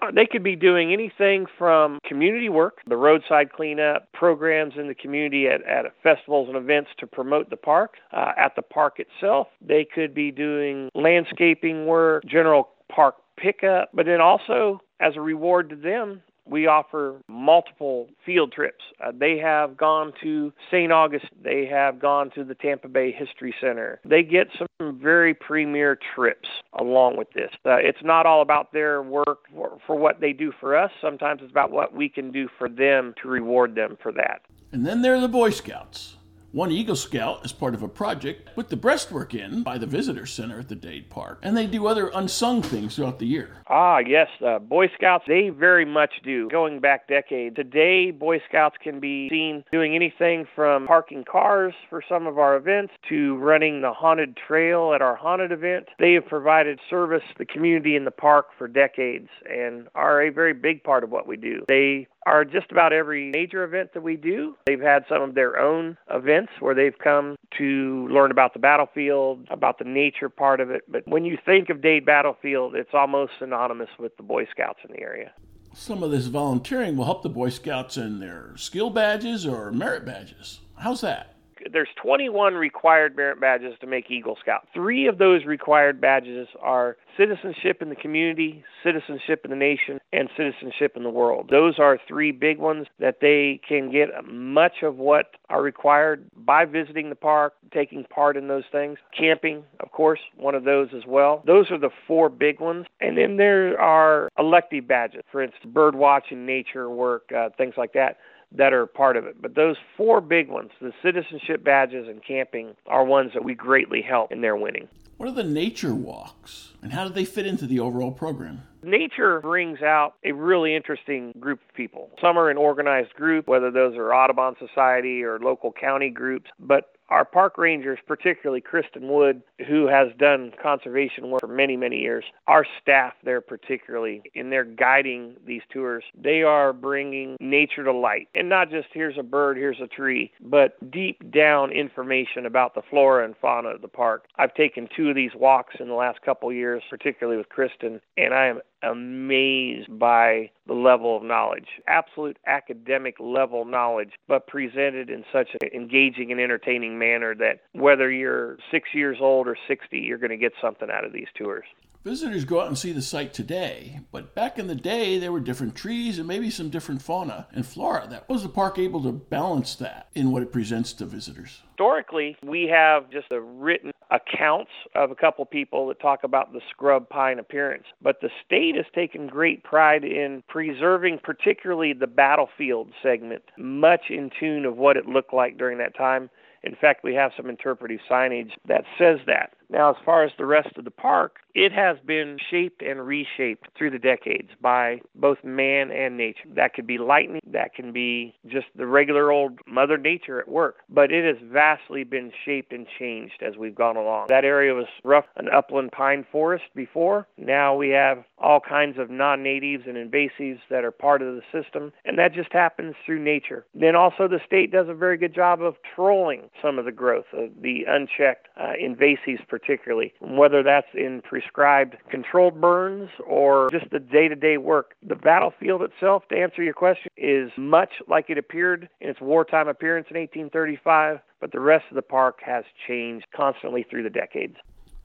Uh, 0.00 0.10
they 0.14 0.26
could 0.26 0.42
be 0.42 0.56
doing 0.56 0.92
anything 0.92 1.46
from 1.58 1.98
community 2.06 2.48
work, 2.48 2.78
the 2.86 2.96
roadside 2.96 3.52
cleanup, 3.52 4.10
programs 4.12 4.74
in 4.76 4.88
the 4.88 4.94
community 4.94 5.48
at, 5.48 5.62
at 5.64 5.84
festivals 6.02 6.48
and 6.48 6.56
events 6.56 6.90
to 6.98 7.06
promote 7.06 7.33
the 7.42 7.56
park. 7.56 7.94
Uh, 8.12 8.32
at 8.36 8.54
the 8.56 8.62
park 8.62 8.98
itself, 9.00 9.48
they 9.60 9.84
could 9.84 10.14
be 10.14 10.30
doing 10.30 10.88
landscaping 10.94 11.86
work, 11.86 12.24
general 12.24 12.68
park 12.88 13.16
pickup, 13.36 13.90
but 13.92 14.06
then 14.06 14.20
also 14.20 14.80
as 15.00 15.16
a 15.16 15.20
reward 15.20 15.70
to 15.70 15.76
them, 15.76 16.22
we 16.46 16.66
offer 16.66 17.20
multiple 17.28 18.08
field 18.24 18.52
trips. 18.52 18.84
Uh, 19.02 19.12
they 19.18 19.38
have 19.38 19.76
gone 19.76 20.12
to 20.22 20.52
St. 20.70 20.92
August. 20.92 21.26
They 21.42 21.66
have 21.66 21.98
gone 21.98 22.30
to 22.34 22.44
the 22.44 22.54
Tampa 22.54 22.88
Bay 22.88 23.12
History 23.12 23.54
Center. 23.60 24.00
They 24.04 24.22
get 24.22 24.48
some 24.58 24.98
very 25.00 25.32
premier 25.32 25.98
trips 26.14 26.48
along 26.78 27.16
with 27.16 27.32
this. 27.32 27.50
Uh, 27.64 27.76
it's 27.76 28.02
not 28.02 28.26
all 28.26 28.42
about 28.42 28.72
their 28.72 29.02
work 29.02 29.38
for, 29.54 29.78
for 29.86 29.96
what 29.96 30.20
they 30.20 30.32
do 30.32 30.52
for 30.60 30.76
us. 30.76 30.90
Sometimes 31.00 31.40
it's 31.42 31.50
about 31.50 31.70
what 31.70 31.94
we 31.94 32.08
can 32.08 32.30
do 32.30 32.48
for 32.58 32.68
them 32.68 33.14
to 33.22 33.28
reward 33.28 33.74
them 33.74 33.96
for 34.02 34.12
that. 34.12 34.42
And 34.72 34.84
then 34.84 35.02
there 35.02 35.14
are 35.14 35.20
the 35.20 35.28
Boy 35.28 35.50
Scouts. 35.50 36.16
One 36.54 36.70
Eagle 36.70 36.94
Scout 36.94 37.44
is 37.44 37.52
part 37.52 37.74
of 37.74 37.82
a 37.82 37.88
project 37.88 38.54
put 38.54 38.68
the 38.68 38.76
breastwork 38.76 39.34
in 39.34 39.64
by 39.64 39.76
the 39.76 39.88
Visitor 39.88 40.24
Center 40.24 40.60
at 40.60 40.68
the 40.68 40.76
Dade 40.76 41.10
Park, 41.10 41.40
and 41.42 41.56
they 41.56 41.66
do 41.66 41.88
other 41.88 42.12
unsung 42.14 42.62
things 42.62 42.94
throughout 42.94 43.18
the 43.18 43.26
year. 43.26 43.56
Ah, 43.66 43.98
yes, 43.98 44.28
uh, 44.40 44.60
Boy 44.60 44.86
Scouts, 44.94 45.24
they 45.26 45.48
very 45.48 45.84
much 45.84 46.12
do. 46.22 46.48
Going 46.50 46.78
back 46.78 47.08
decades, 47.08 47.56
today 47.56 48.12
Boy 48.12 48.40
Scouts 48.48 48.76
can 48.80 49.00
be 49.00 49.28
seen 49.30 49.64
doing 49.72 49.96
anything 49.96 50.46
from 50.54 50.86
parking 50.86 51.24
cars 51.24 51.74
for 51.90 52.00
some 52.08 52.28
of 52.28 52.38
our 52.38 52.56
events 52.56 52.92
to 53.08 53.34
running 53.38 53.80
the 53.80 53.92
haunted 53.92 54.36
trail 54.36 54.92
at 54.94 55.02
our 55.02 55.16
haunted 55.16 55.50
event. 55.50 55.88
They 55.98 56.12
have 56.12 56.26
provided 56.26 56.78
service 56.88 57.24
to 57.32 57.38
the 57.38 57.46
community 57.46 57.96
in 57.96 58.04
the 58.04 58.12
park 58.12 58.50
for 58.56 58.68
decades 58.68 59.28
and 59.50 59.88
are 59.96 60.22
a 60.22 60.30
very 60.30 60.52
big 60.52 60.84
part 60.84 61.02
of 61.02 61.10
what 61.10 61.26
we 61.26 61.36
do. 61.36 61.64
They 61.66 62.06
are 62.26 62.44
just 62.44 62.70
about 62.70 62.92
every 62.92 63.30
major 63.30 63.64
event 63.64 63.92
that 63.94 64.02
we 64.02 64.16
do. 64.16 64.56
They've 64.66 64.80
had 64.80 65.04
some 65.08 65.22
of 65.22 65.34
their 65.34 65.58
own 65.58 65.96
events 66.10 66.52
where 66.60 66.74
they've 66.74 66.98
come 66.98 67.36
to 67.58 68.08
learn 68.10 68.30
about 68.30 68.52
the 68.52 68.58
battlefield, 68.58 69.46
about 69.50 69.78
the 69.78 69.84
nature 69.84 70.28
part 70.28 70.60
of 70.60 70.70
it. 70.70 70.82
But 70.88 71.06
when 71.06 71.24
you 71.24 71.38
think 71.44 71.70
of 71.70 71.82
Dade 71.82 72.06
Battlefield, 72.06 72.74
it's 72.74 72.94
almost 72.94 73.32
synonymous 73.38 73.90
with 73.98 74.16
the 74.16 74.22
Boy 74.22 74.46
Scouts 74.50 74.80
in 74.88 74.94
the 74.94 75.00
area. 75.00 75.32
Some 75.74 76.02
of 76.02 76.10
this 76.10 76.26
volunteering 76.26 76.96
will 76.96 77.04
help 77.04 77.22
the 77.22 77.28
Boy 77.28 77.50
Scouts 77.50 77.96
in 77.96 78.20
their 78.20 78.52
skill 78.56 78.90
badges 78.90 79.44
or 79.44 79.72
merit 79.72 80.04
badges. 80.04 80.60
How's 80.76 81.00
that? 81.00 81.33
There's 81.72 81.88
21 82.02 82.54
required 82.54 83.16
merit 83.16 83.40
badges 83.40 83.74
to 83.80 83.86
make 83.86 84.10
Eagle 84.10 84.36
Scout. 84.40 84.66
Three 84.74 85.06
of 85.06 85.18
those 85.18 85.44
required 85.44 86.00
badges 86.00 86.48
are 86.60 86.96
citizenship 87.16 87.80
in 87.80 87.88
the 87.88 87.96
community, 87.96 88.64
citizenship 88.82 89.42
in 89.44 89.50
the 89.50 89.56
nation, 89.56 90.00
and 90.12 90.28
citizenship 90.36 90.92
in 90.96 91.02
the 91.02 91.10
world. 91.10 91.48
Those 91.50 91.78
are 91.78 91.98
three 92.08 92.32
big 92.32 92.58
ones 92.58 92.86
that 92.98 93.18
they 93.20 93.60
can 93.66 93.90
get 93.90 94.08
much 94.26 94.82
of 94.82 94.96
what 94.96 95.32
are 95.48 95.62
required 95.62 96.28
by 96.36 96.64
visiting 96.64 97.08
the 97.08 97.14
park, 97.14 97.54
taking 97.72 98.04
part 98.04 98.36
in 98.36 98.48
those 98.48 98.64
things. 98.70 98.98
Camping, 99.16 99.64
of 99.80 99.92
course, 99.92 100.20
one 100.36 100.54
of 100.54 100.64
those 100.64 100.88
as 100.94 101.02
well. 101.06 101.42
Those 101.46 101.70
are 101.70 101.78
the 101.78 101.90
four 102.06 102.28
big 102.28 102.60
ones. 102.60 102.86
And 103.00 103.16
then 103.16 103.36
there 103.36 103.80
are 103.80 104.28
elective 104.38 104.86
badges, 104.88 105.22
for 105.30 105.42
instance, 105.42 105.72
bird 105.72 105.94
watching, 105.94 106.46
nature 106.46 106.90
work, 106.90 107.30
uh, 107.36 107.50
things 107.56 107.74
like 107.76 107.92
that 107.92 108.18
that 108.56 108.72
are 108.72 108.86
part 108.86 109.16
of 109.16 109.26
it. 109.26 109.40
But 109.40 109.54
those 109.54 109.76
four 109.96 110.20
big 110.20 110.48
ones, 110.48 110.70
the 110.80 110.92
citizenship 111.02 111.64
badges 111.64 112.08
and 112.08 112.24
camping, 112.24 112.74
are 112.86 113.04
ones 113.04 113.32
that 113.34 113.44
we 113.44 113.54
greatly 113.54 114.02
help 114.02 114.32
in 114.32 114.40
their 114.40 114.56
winning. 114.56 114.88
What 115.16 115.28
are 115.28 115.32
the 115.32 115.44
nature 115.44 115.94
walks 115.94 116.72
and 116.82 116.92
how 116.92 117.06
do 117.06 117.14
they 117.14 117.24
fit 117.24 117.46
into 117.46 117.66
the 117.66 117.80
overall 117.80 118.10
program? 118.10 118.62
Nature 118.82 119.40
brings 119.40 119.80
out 119.80 120.14
a 120.24 120.32
really 120.32 120.74
interesting 120.74 121.32
group 121.38 121.60
of 121.66 121.74
people. 121.74 122.10
Some 122.20 122.36
are 122.36 122.50
an 122.50 122.56
organized 122.56 123.14
group, 123.14 123.46
whether 123.46 123.70
those 123.70 123.96
are 123.96 124.12
Audubon 124.12 124.54
Society 124.58 125.22
or 125.22 125.38
local 125.38 125.72
county 125.72 126.10
groups, 126.10 126.50
but 126.58 126.93
our 127.08 127.24
park 127.24 127.58
rangers, 127.58 127.98
particularly 128.06 128.60
Kristen 128.60 129.08
Wood, 129.08 129.42
who 129.66 129.86
has 129.86 130.08
done 130.18 130.52
conservation 130.62 131.30
work 131.30 131.40
for 131.40 131.48
many, 131.48 131.76
many 131.76 132.00
years, 132.00 132.24
our 132.46 132.66
staff 132.80 133.14
there, 133.22 133.40
particularly 133.40 134.22
in 134.34 134.50
their 134.50 134.64
guiding 134.64 135.36
these 135.46 135.62
tours, 135.70 136.04
they 136.16 136.42
are 136.42 136.72
bringing 136.72 137.36
nature 137.40 137.84
to 137.84 137.92
light. 137.92 138.28
And 138.34 138.48
not 138.48 138.70
just 138.70 138.88
here's 138.92 139.18
a 139.18 139.22
bird, 139.22 139.56
here's 139.56 139.80
a 139.80 139.86
tree, 139.86 140.32
but 140.40 140.74
deep 140.90 141.30
down 141.30 141.70
information 141.70 142.46
about 142.46 142.74
the 142.74 142.82
flora 142.88 143.24
and 143.24 143.36
fauna 143.40 143.70
of 143.70 143.82
the 143.82 143.88
park. 143.88 144.26
I've 144.36 144.54
taken 144.54 144.88
two 144.94 145.08
of 145.08 145.14
these 145.14 145.32
walks 145.34 145.76
in 145.80 145.88
the 145.88 145.94
last 145.94 146.22
couple 146.22 146.52
years, 146.52 146.82
particularly 146.88 147.36
with 147.38 147.48
Kristen, 147.48 148.00
and 148.16 148.34
I 148.34 148.46
am 148.46 148.60
amazed 148.84 149.98
by 149.98 150.50
the 150.66 150.74
level 150.74 151.16
of 151.16 151.22
knowledge, 151.22 151.68
absolute 151.86 152.38
academic 152.46 153.16
level 153.18 153.64
knowledge, 153.64 154.12
but 154.28 154.46
presented 154.46 155.10
in 155.10 155.24
such 155.32 155.48
an 155.60 155.68
engaging 155.74 156.32
and 156.32 156.40
entertaining 156.40 156.98
manner 156.98 157.34
that 157.34 157.60
whether 157.72 158.10
you're 158.10 158.58
six 158.70 158.90
years 158.92 159.18
old 159.20 159.48
or 159.48 159.56
60, 159.68 159.98
you're 159.98 160.18
going 160.18 160.30
to 160.30 160.36
get 160.36 160.52
something 160.60 160.88
out 160.90 161.04
of 161.04 161.12
these 161.12 161.28
tours. 161.34 161.64
Visitors 162.04 162.44
go 162.44 162.60
out 162.60 162.66
and 162.66 162.76
see 162.76 162.92
the 162.92 163.00
site 163.00 163.32
today, 163.32 164.00
but 164.12 164.34
back 164.34 164.58
in 164.58 164.66
the 164.66 164.74
day, 164.74 165.18
there 165.18 165.32
were 165.32 165.40
different 165.40 165.74
trees 165.74 166.18
and 166.18 166.28
maybe 166.28 166.50
some 166.50 166.68
different 166.68 167.00
fauna 167.00 167.46
and 167.50 167.66
flora. 167.66 168.06
That 168.06 168.28
was 168.28 168.42
the 168.42 168.50
park 168.50 168.78
able 168.78 169.02
to 169.04 169.12
balance 169.12 169.74
that 169.76 170.08
in 170.12 170.30
what 170.30 170.42
it 170.42 170.52
presents 170.52 170.92
to 170.94 171.06
visitors? 171.06 171.62
Historically, 171.70 172.36
we 172.44 172.64
have 172.70 173.10
just 173.10 173.32
a 173.32 173.40
written 173.40 173.90
accounts 174.10 174.70
of 174.94 175.12
a 175.12 175.14
couple 175.14 175.46
people 175.46 175.88
that 175.88 175.98
talk 175.98 176.24
about 176.24 176.52
the 176.52 176.60
scrub 176.68 177.08
pine 177.08 177.38
appearance, 177.38 177.86
but 178.02 178.20
the 178.20 178.28
state 178.44 178.76
has 178.76 178.84
taken 178.94 179.26
great 179.26 179.64
pride 179.64 180.04
in 180.04 180.42
preserving, 180.46 181.20
particularly 181.22 181.94
the 181.94 182.06
battlefield 182.06 182.90
segment, 183.02 183.44
much 183.56 184.10
in 184.10 184.30
tune 184.38 184.66
of 184.66 184.76
what 184.76 184.98
it 184.98 185.06
looked 185.06 185.32
like 185.32 185.56
during 185.56 185.78
that 185.78 185.96
time. 185.96 186.28
In 186.64 186.74
fact, 186.74 187.02
we 187.02 187.14
have 187.14 187.32
some 187.36 187.48
interpretive 187.48 188.00
signage 188.10 188.52
that 188.66 188.84
says 188.98 189.20
that. 189.26 189.52
Now, 189.70 189.90
as 189.90 189.96
far 190.04 190.24
as 190.24 190.32
the 190.38 190.46
rest 190.46 190.76
of 190.76 190.84
the 190.84 190.90
park, 190.90 191.38
it 191.54 191.72
has 191.72 191.96
been 192.04 192.38
shaped 192.50 192.82
and 192.82 193.06
reshaped 193.06 193.68
through 193.76 193.90
the 193.90 193.98
decades 193.98 194.50
by 194.60 195.00
both 195.14 195.38
man 195.44 195.90
and 195.90 196.16
nature. 196.16 196.48
That 196.54 196.74
could 196.74 196.86
be 196.86 196.98
lightning, 196.98 197.40
that 197.46 197.74
can 197.74 197.92
be 197.92 198.34
just 198.46 198.66
the 198.74 198.86
regular 198.86 199.30
old 199.30 199.58
Mother 199.66 199.96
Nature 199.96 200.40
at 200.40 200.48
work, 200.48 200.78
but 200.88 201.12
it 201.12 201.24
has 201.24 201.42
vastly 201.50 202.02
been 202.02 202.32
shaped 202.44 202.72
and 202.72 202.86
changed 202.98 203.42
as 203.42 203.56
we've 203.56 203.74
gone 203.74 203.96
along. 203.96 204.26
That 204.28 204.44
area 204.44 204.74
was 204.74 204.86
rough, 205.04 205.26
an 205.36 205.48
upland 205.48 205.92
pine 205.92 206.26
forest 206.30 206.64
before. 206.74 207.28
Now 207.38 207.76
we 207.76 207.90
have 207.90 208.24
all 208.38 208.60
kinds 208.60 208.98
of 208.98 209.10
non 209.10 209.42
natives 209.42 209.84
and 209.86 209.96
invasives 209.96 210.60
that 210.70 210.84
are 210.84 210.90
part 210.90 211.22
of 211.22 211.36
the 211.36 211.42
system, 211.52 211.92
and 212.04 212.18
that 212.18 212.34
just 212.34 212.52
happens 212.52 212.94
through 213.06 213.22
nature. 213.22 213.64
Then 213.74 213.94
also, 213.94 214.26
the 214.28 214.40
state 214.44 214.72
does 214.72 214.88
a 214.88 214.94
very 214.94 215.16
good 215.16 215.34
job 215.34 215.62
of 215.62 215.76
trolling 215.94 216.50
some 216.60 216.78
of 216.78 216.84
the 216.84 216.92
growth 216.92 217.26
of 217.32 217.50
the 217.62 217.84
unchecked 217.86 218.48
uh, 218.56 218.72
invasives 218.82 219.46
particularly, 219.58 220.12
whether 220.20 220.64
that's 220.64 220.88
in 220.94 221.22
prescribed 221.22 221.96
controlled 222.10 222.60
burns 222.60 223.08
or 223.24 223.68
just 223.70 223.88
the 223.90 224.00
day 224.00 224.26
to 224.26 224.34
day 224.34 224.56
work. 224.56 224.94
The 225.06 225.14
battlefield 225.14 225.82
itself, 225.82 226.24
to 226.30 226.36
answer 226.36 226.60
your 226.62 226.74
question, 226.74 227.08
is 227.16 227.52
much 227.56 227.90
like 228.08 228.30
it 228.30 228.38
appeared 228.38 228.88
in 229.00 229.10
its 229.10 229.20
wartime 229.20 229.68
appearance 229.68 230.08
in 230.10 230.16
1835, 230.16 231.20
but 231.40 231.52
the 231.52 231.60
rest 231.60 231.84
of 231.88 231.94
the 231.94 232.02
park 232.02 232.40
has 232.44 232.64
changed 232.88 233.26
constantly 233.34 233.86
through 233.88 234.02
the 234.02 234.10
decades. 234.10 234.56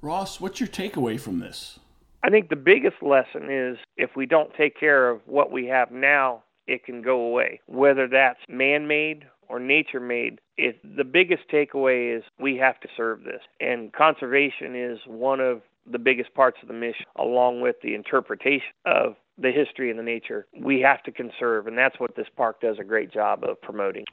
Ross, 0.01 0.41
what's 0.41 0.59
your 0.59 0.69
takeaway 0.69 1.19
from 1.19 1.39
this? 1.39 1.77
I 2.23 2.31
think 2.31 2.49
the 2.49 2.55
biggest 2.55 3.03
lesson 3.03 3.51
is 3.51 3.77
if 3.97 4.15
we 4.15 4.25
don't 4.25 4.53
take 4.55 4.79
care 4.79 5.09
of 5.09 5.21
what 5.25 5.51
we 5.51 5.67
have 5.67 5.91
now, 5.91 6.43
it 6.65 6.83
can 6.85 7.03
go 7.03 7.21
away. 7.21 7.61
Whether 7.67 8.07
that's 8.07 8.39
man 8.49 8.87
made 8.87 9.25
or 9.49 9.59
nature 9.59 9.99
made, 9.99 10.39
it, 10.57 10.79
the 10.95 11.03
biggest 11.03 11.43
takeaway 11.51 12.15
is 12.15 12.23
we 12.39 12.55
have 12.57 12.79
to 12.81 12.87
serve 12.95 13.23
this. 13.23 13.41
And 13.59 13.91
conservation 13.91 14.75
is 14.75 14.99
one 15.07 15.39
of 15.39 15.61
the 15.91 15.99
biggest 15.99 16.33
parts 16.35 16.57
of 16.61 16.67
the 16.67 16.73
mission, 16.73 17.05
along 17.17 17.61
with 17.61 17.77
the 17.81 17.95
interpretation 17.95 18.67
of 18.85 19.15
the 19.37 19.51
history 19.51 19.89
and 19.89 19.97
the 19.97 20.03
nature. 20.03 20.45
We 20.57 20.81
have 20.81 21.01
to 21.03 21.11
conserve, 21.11 21.67
and 21.67 21.77
that's 21.77 21.99
what 21.99 22.15
this 22.15 22.27
park 22.35 22.61
does 22.61 22.77
a 22.79 22.83
great 22.83 23.11
job 23.11 23.43
of 23.43 23.59
promoting. 23.61 24.05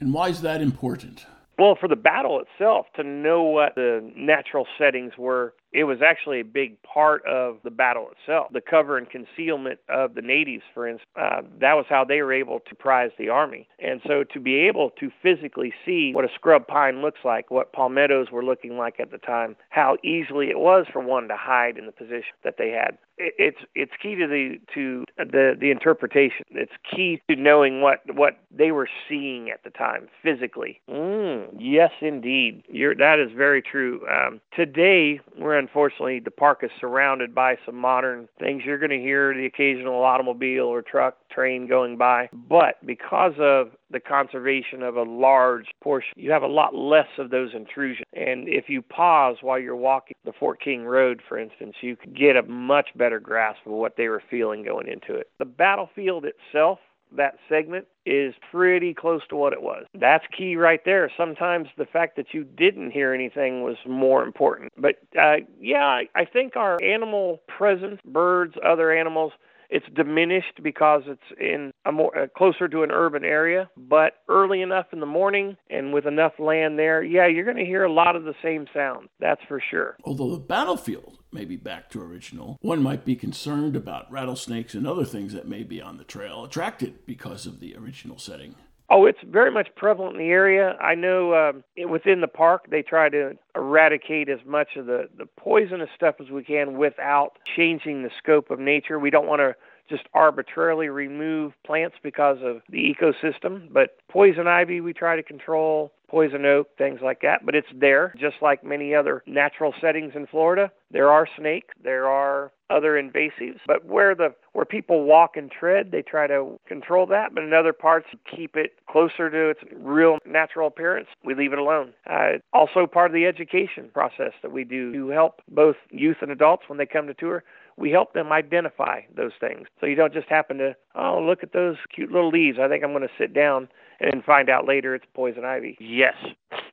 And 0.00 0.12
why 0.12 0.28
is 0.28 0.40
that 0.42 0.60
important? 0.60 1.26
Well, 1.58 1.76
for 1.78 1.88
the 1.88 1.96
battle 1.96 2.40
itself, 2.40 2.86
to 2.96 3.04
know 3.04 3.42
what 3.42 3.74
the 3.74 4.10
natural 4.16 4.66
settings 4.78 5.12
were 5.18 5.52
it 5.72 5.84
was 5.84 5.98
actually 6.02 6.40
a 6.40 6.44
big 6.44 6.80
part 6.82 7.24
of 7.26 7.58
the 7.62 7.70
battle 7.70 8.08
itself. 8.10 8.48
The 8.52 8.60
cover 8.60 8.98
and 8.98 9.08
concealment 9.08 9.78
of 9.88 10.14
the 10.14 10.22
natives, 10.22 10.64
for 10.74 10.88
instance, 10.88 11.08
uh, 11.16 11.42
that 11.60 11.74
was 11.74 11.86
how 11.88 12.04
they 12.04 12.22
were 12.22 12.32
able 12.32 12.60
to 12.68 12.74
prize 12.74 13.10
the 13.18 13.28
army. 13.28 13.68
And 13.78 14.00
so 14.06 14.24
to 14.32 14.40
be 14.40 14.56
able 14.56 14.90
to 15.00 15.10
physically 15.22 15.72
see 15.84 16.12
what 16.12 16.24
a 16.24 16.28
scrub 16.34 16.66
pine 16.66 17.02
looks 17.02 17.20
like, 17.24 17.50
what 17.50 17.72
palmettos 17.72 18.30
were 18.30 18.44
looking 18.44 18.76
like 18.76 18.98
at 19.00 19.10
the 19.10 19.18
time, 19.18 19.56
how 19.70 19.96
easily 20.02 20.48
it 20.48 20.58
was 20.58 20.86
for 20.92 21.00
one 21.00 21.28
to 21.28 21.36
hide 21.36 21.78
in 21.78 21.86
the 21.86 21.92
position 21.92 22.34
that 22.44 22.56
they 22.58 22.70
had. 22.70 22.98
It's 23.22 23.58
it's 23.74 23.92
key 24.02 24.14
to 24.14 24.26
the 24.26 24.58
to 24.74 25.04
the 25.18 25.54
the 25.60 25.70
interpretation. 25.70 26.46
It's 26.52 26.72
key 26.90 27.20
to 27.28 27.36
knowing 27.36 27.82
what 27.82 28.00
what 28.14 28.38
they 28.50 28.72
were 28.72 28.88
seeing 29.08 29.50
at 29.50 29.62
the 29.62 29.68
time 29.68 30.08
physically. 30.22 30.80
Mm, 30.88 31.54
yes, 31.58 31.90
indeed, 32.00 32.64
You're, 32.70 32.94
that 32.94 33.18
is 33.18 33.30
very 33.36 33.60
true. 33.60 34.00
Um, 34.08 34.40
today 34.56 35.20
we're 35.38 35.58
unfortunately 35.60 36.20
the 36.20 36.30
park 36.30 36.60
is 36.62 36.70
surrounded 36.80 37.34
by 37.34 37.56
some 37.64 37.76
modern 37.76 38.28
things. 38.38 38.62
You're 38.64 38.78
going 38.78 38.90
to 38.90 38.98
hear 38.98 39.32
the 39.32 39.46
occasional 39.46 40.02
automobile 40.02 40.64
or 40.64 40.82
truck, 40.82 41.16
train 41.30 41.68
going 41.68 41.96
by, 41.96 42.28
but 42.32 42.84
because 42.84 43.34
of 43.38 43.68
the 43.90 44.00
conservation 44.00 44.82
of 44.82 44.96
a 44.96 45.02
large 45.02 45.66
portion, 45.82 46.12
you 46.16 46.30
have 46.30 46.42
a 46.42 46.48
lot 46.48 46.74
less 46.74 47.08
of 47.18 47.30
those 47.30 47.50
intrusions. 47.54 48.06
And 48.12 48.48
if 48.48 48.68
you 48.68 48.82
pause 48.82 49.36
while 49.40 49.58
you're 49.58 49.76
walking 49.76 50.16
the 50.24 50.32
Fort 50.38 50.60
King 50.60 50.84
Road, 50.84 51.20
for 51.28 51.38
instance, 51.38 51.74
you 51.80 51.96
can 51.96 52.12
get 52.12 52.36
a 52.36 52.42
much 52.42 52.88
better 52.96 53.20
grasp 53.20 53.60
of 53.66 53.72
what 53.72 53.96
they 53.96 54.08
were 54.08 54.22
feeling 54.30 54.64
going 54.64 54.88
into 54.88 55.14
it. 55.18 55.28
The 55.38 55.44
battlefield 55.44 56.24
itself 56.24 56.78
that 57.16 57.38
segment 57.48 57.86
is 58.06 58.34
pretty 58.50 58.94
close 58.94 59.22
to 59.28 59.36
what 59.36 59.52
it 59.52 59.62
was. 59.62 59.84
That's 59.94 60.24
key 60.36 60.56
right 60.56 60.84
there. 60.84 61.10
Sometimes 61.16 61.68
the 61.76 61.86
fact 61.86 62.16
that 62.16 62.32
you 62.32 62.44
didn't 62.44 62.90
hear 62.90 63.12
anything 63.12 63.62
was 63.62 63.76
more 63.86 64.22
important. 64.22 64.72
But 64.76 64.96
uh, 65.18 65.36
yeah, 65.60 65.86
I, 65.86 66.08
I 66.14 66.24
think 66.24 66.56
our 66.56 66.82
animal 66.82 67.40
presence, 67.46 68.00
birds, 68.04 68.54
other 68.64 68.92
animals, 68.92 69.32
it's 69.70 69.86
diminished 69.94 70.62
because 70.62 71.02
it's 71.06 71.40
in 71.40 71.72
a 71.86 71.92
more 71.92 72.16
uh, 72.16 72.26
closer 72.36 72.68
to 72.68 72.82
an 72.82 72.90
urban 72.90 73.24
area, 73.24 73.70
but 73.76 74.14
early 74.28 74.62
enough 74.62 74.86
in 74.92 75.00
the 75.00 75.06
morning 75.06 75.56
and 75.70 75.92
with 75.92 76.06
enough 76.06 76.32
land 76.38 76.78
there, 76.78 77.02
yeah, 77.02 77.26
you're 77.26 77.44
going 77.44 77.56
to 77.56 77.64
hear 77.64 77.84
a 77.84 77.92
lot 77.92 78.16
of 78.16 78.24
the 78.24 78.34
same 78.42 78.66
sound. 78.74 79.08
That's 79.20 79.40
for 79.48 79.62
sure. 79.70 79.96
Although 80.04 80.32
the 80.32 80.38
battlefield 80.38 81.18
may 81.32 81.44
be 81.44 81.56
back 81.56 81.90
to 81.90 82.02
original, 82.02 82.58
one 82.60 82.82
might 82.82 83.04
be 83.04 83.16
concerned 83.16 83.76
about 83.76 84.10
rattlesnakes 84.10 84.74
and 84.74 84.86
other 84.86 85.04
things 85.04 85.32
that 85.32 85.48
may 85.48 85.62
be 85.62 85.80
on 85.80 85.96
the 85.96 86.04
trail 86.04 86.44
attracted 86.44 87.06
because 87.06 87.46
of 87.46 87.60
the 87.60 87.76
original 87.76 88.18
setting. 88.18 88.56
Oh, 88.92 89.06
it's 89.06 89.20
very 89.24 89.52
much 89.52 89.68
prevalent 89.76 90.16
in 90.16 90.22
the 90.22 90.30
area. 90.30 90.76
I 90.80 90.96
know 90.96 91.34
um, 91.34 91.88
within 91.88 92.20
the 92.20 92.28
park 92.28 92.66
they 92.70 92.82
try 92.82 93.08
to 93.08 93.36
eradicate 93.54 94.28
as 94.28 94.40
much 94.44 94.70
of 94.76 94.86
the, 94.86 95.08
the 95.16 95.26
poisonous 95.26 95.90
stuff 95.94 96.16
as 96.20 96.30
we 96.30 96.42
can 96.42 96.76
without 96.76 97.38
changing 97.56 98.02
the 98.02 98.10
scope 98.18 98.50
of 98.50 98.58
nature. 98.58 98.98
We 98.98 99.10
don't 99.10 99.28
want 99.28 99.40
to 99.40 99.54
just 99.88 100.08
arbitrarily 100.12 100.88
remove 100.88 101.52
plants 101.64 101.96
because 102.02 102.38
of 102.42 102.62
the 102.68 102.78
ecosystem, 102.78 103.72
but 103.72 103.96
poison 104.08 104.48
ivy 104.48 104.80
we 104.80 104.92
try 104.92 105.14
to 105.16 105.22
control, 105.22 105.92
poison 106.10 106.44
oak, 106.44 106.68
things 106.76 107.00
like 107.02 107.20
that, 107.22 107.46
but 107.46 107.54
it's 107.54 107.68
there 107.74 108.12
just 108.18 108.36
like 108.42 108.64
many 108.64 108.94
other 108.94 109.22
natural 109.26 109.72
settings 109.80 110.12
in 110.16 110.26
Florida. 110.26 110.70
There 110.90 111.10
are 111.10 111.28
snakes, 111.38 111.74
there 111.82 112.08
are 112.08 112.50
other 112.68 112.92
invasives, 112.92 113.60
but 113.66 113.84
where 113.84 114.14
the 114.14 114.34
where 114.52 114.64
people 114.64 115.04
walk 115.04 115.36
and 115.36 115.50
tread, 115.50 115.90
they 115.92 116.02
try 116.02 116.26
to 116.26 116.58
control 116.66 117.06
that, 117.06 117.34
but 117.34 117.44
in 117.44 117.52
other 117.52 117.72
parts 117.72 118.06
keep 118.28 118.56
it 118.56 118.72
closer 118.88 119.30
to 119.30 119.50
its 119.50 119.60
real 119.76 120.18
natural 120.26 120.66
appearance. 120.66 121.08
We 121.24 121.34
leave 121.34 121.52
it 121.52 121.58
alone. 121.58 121.92
Uh, 122.08 122.38
also 122.52 122.86
part 122.86 123.10
of 123.10 123.14
the 123.14 123.26
education 123.26 123.90
process 123.92 124.32
that 124.42 124.52
we 124.52 124.64
do 124.64 124.92
to 124.92 125.08
help 125.10 125.42
both 125.48 125.76
youth 125.90 126.16
and 126.22 126.32
adults 126.32 126.64
when 126.66 126.78
they 126.78 126.86
come 126.86 127.06
to 127.06 127.14
tour 127.14 127.44
we 127.80 127.90
help 127.90 128.12
them 128.12 128.30
identify 128.30 129.00
those 129.16 129.32
things. 129.40 129.66
So 129.80 129.86
you 129.86 129.96
don't 129.96 130.12
just 130.12 130.28
happen 130.28 130.58
to, 130.58 130.76
oh, 130.94 131.20
look 131.22 131.42
at 131.42 131.52
those 131.52 131.76
cute 131.94 132.12
little 132.12 132.28
leaves. 132.28 132.58
I 132.60 132.68
think 132.68 132.84
I'm 132.84 132.92
going 132.92 133.02
to 133.02 133.14
sit 133.18 133.32
down 133.32 133.68
and 134.00 134.24
find 134.24 134.48
out 134.48 134.66
later 134.66 134.94
it's 134.94 135.04
poison 135.14 135.44
ivy. 135.44 135.76
Yes. 135.80 136.14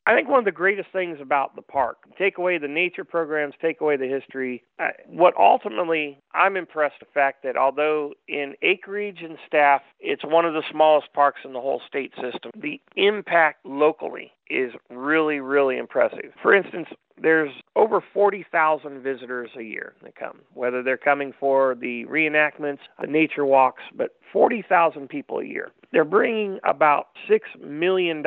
I 0.07 0.15
think 0.15 0.29
one 0.29 0.39
of 0.39 0.45
the 0.45 0.51
greatest 0.51 0.89
things 0.93 1.17
about 1.21 1.57
the 1.57 1.61
park, 1.61 1.97
take 2.17 2.37
away 2.37 2.57
the 2.57 2.67
nature 2.69 3.03
programs, 3.03 3.55
take 3.61 3.81
away 3.81 3.97
the 3.97 4.07
history, 4.07 4.63
uh, 4.79 4.87
what 5.05 5.33
ultimately 5.37 6.17
I'm 6.33 6.55
impressed 6.55 6.95
with 7.01 7.09
the 7.09 7.13
fact 7.13 7.43
that 7.43 7.57
although 7.57 8.13
in 8.29 8.53
acreage 8.61 9.19
and 9.21 9.37
staff, 9.45 9.81
it's 9.99 10.23
one 10.23 10.45
of 10.45 10.53
the 10.53 10.63
smallest 10.71 11.11
parks 11.11 11.41
in 11.43 11.51
the 11.51 11.59
whole 11.59 11.81
state 11.85 12.13
system, 12.15 12.51
the 12.55 12.79
impact 12.95 13.65
locally 13.65 14.31
is 14.49 14.71
really, 14.89 15.41
really 15.41 15.77
impressive. 15.77 16.31
For 16.41 16.55
instance, 16.55 16.87
there's 17.21 17.51
over 17.75 18.01
40,000 18.13 19.01
visitors 19.01 19.49
a 19.57 19.63
year 19.63 19.93
that 20.03 20.15
come, 20.15 20.39
whether 20.53 20.83
they're 20.83 20.97
coming 20.97 21.33
for 21.39 21.75
the 21.75 22.05
reenactments, 22.05 22.79
the 22.99 23.07
nature 23.07 23.45
walks, 23.45 23.83
but 23.95 24.15
40,000 24.31 25.07
people 25.07 25.39
a 25.39 25.45
year. 25.45 25.71
They're 25.91 26.03
bringing 26.03 26.59
about 26.63 27.07
$6 27.29 27.39
million 27.65 28.23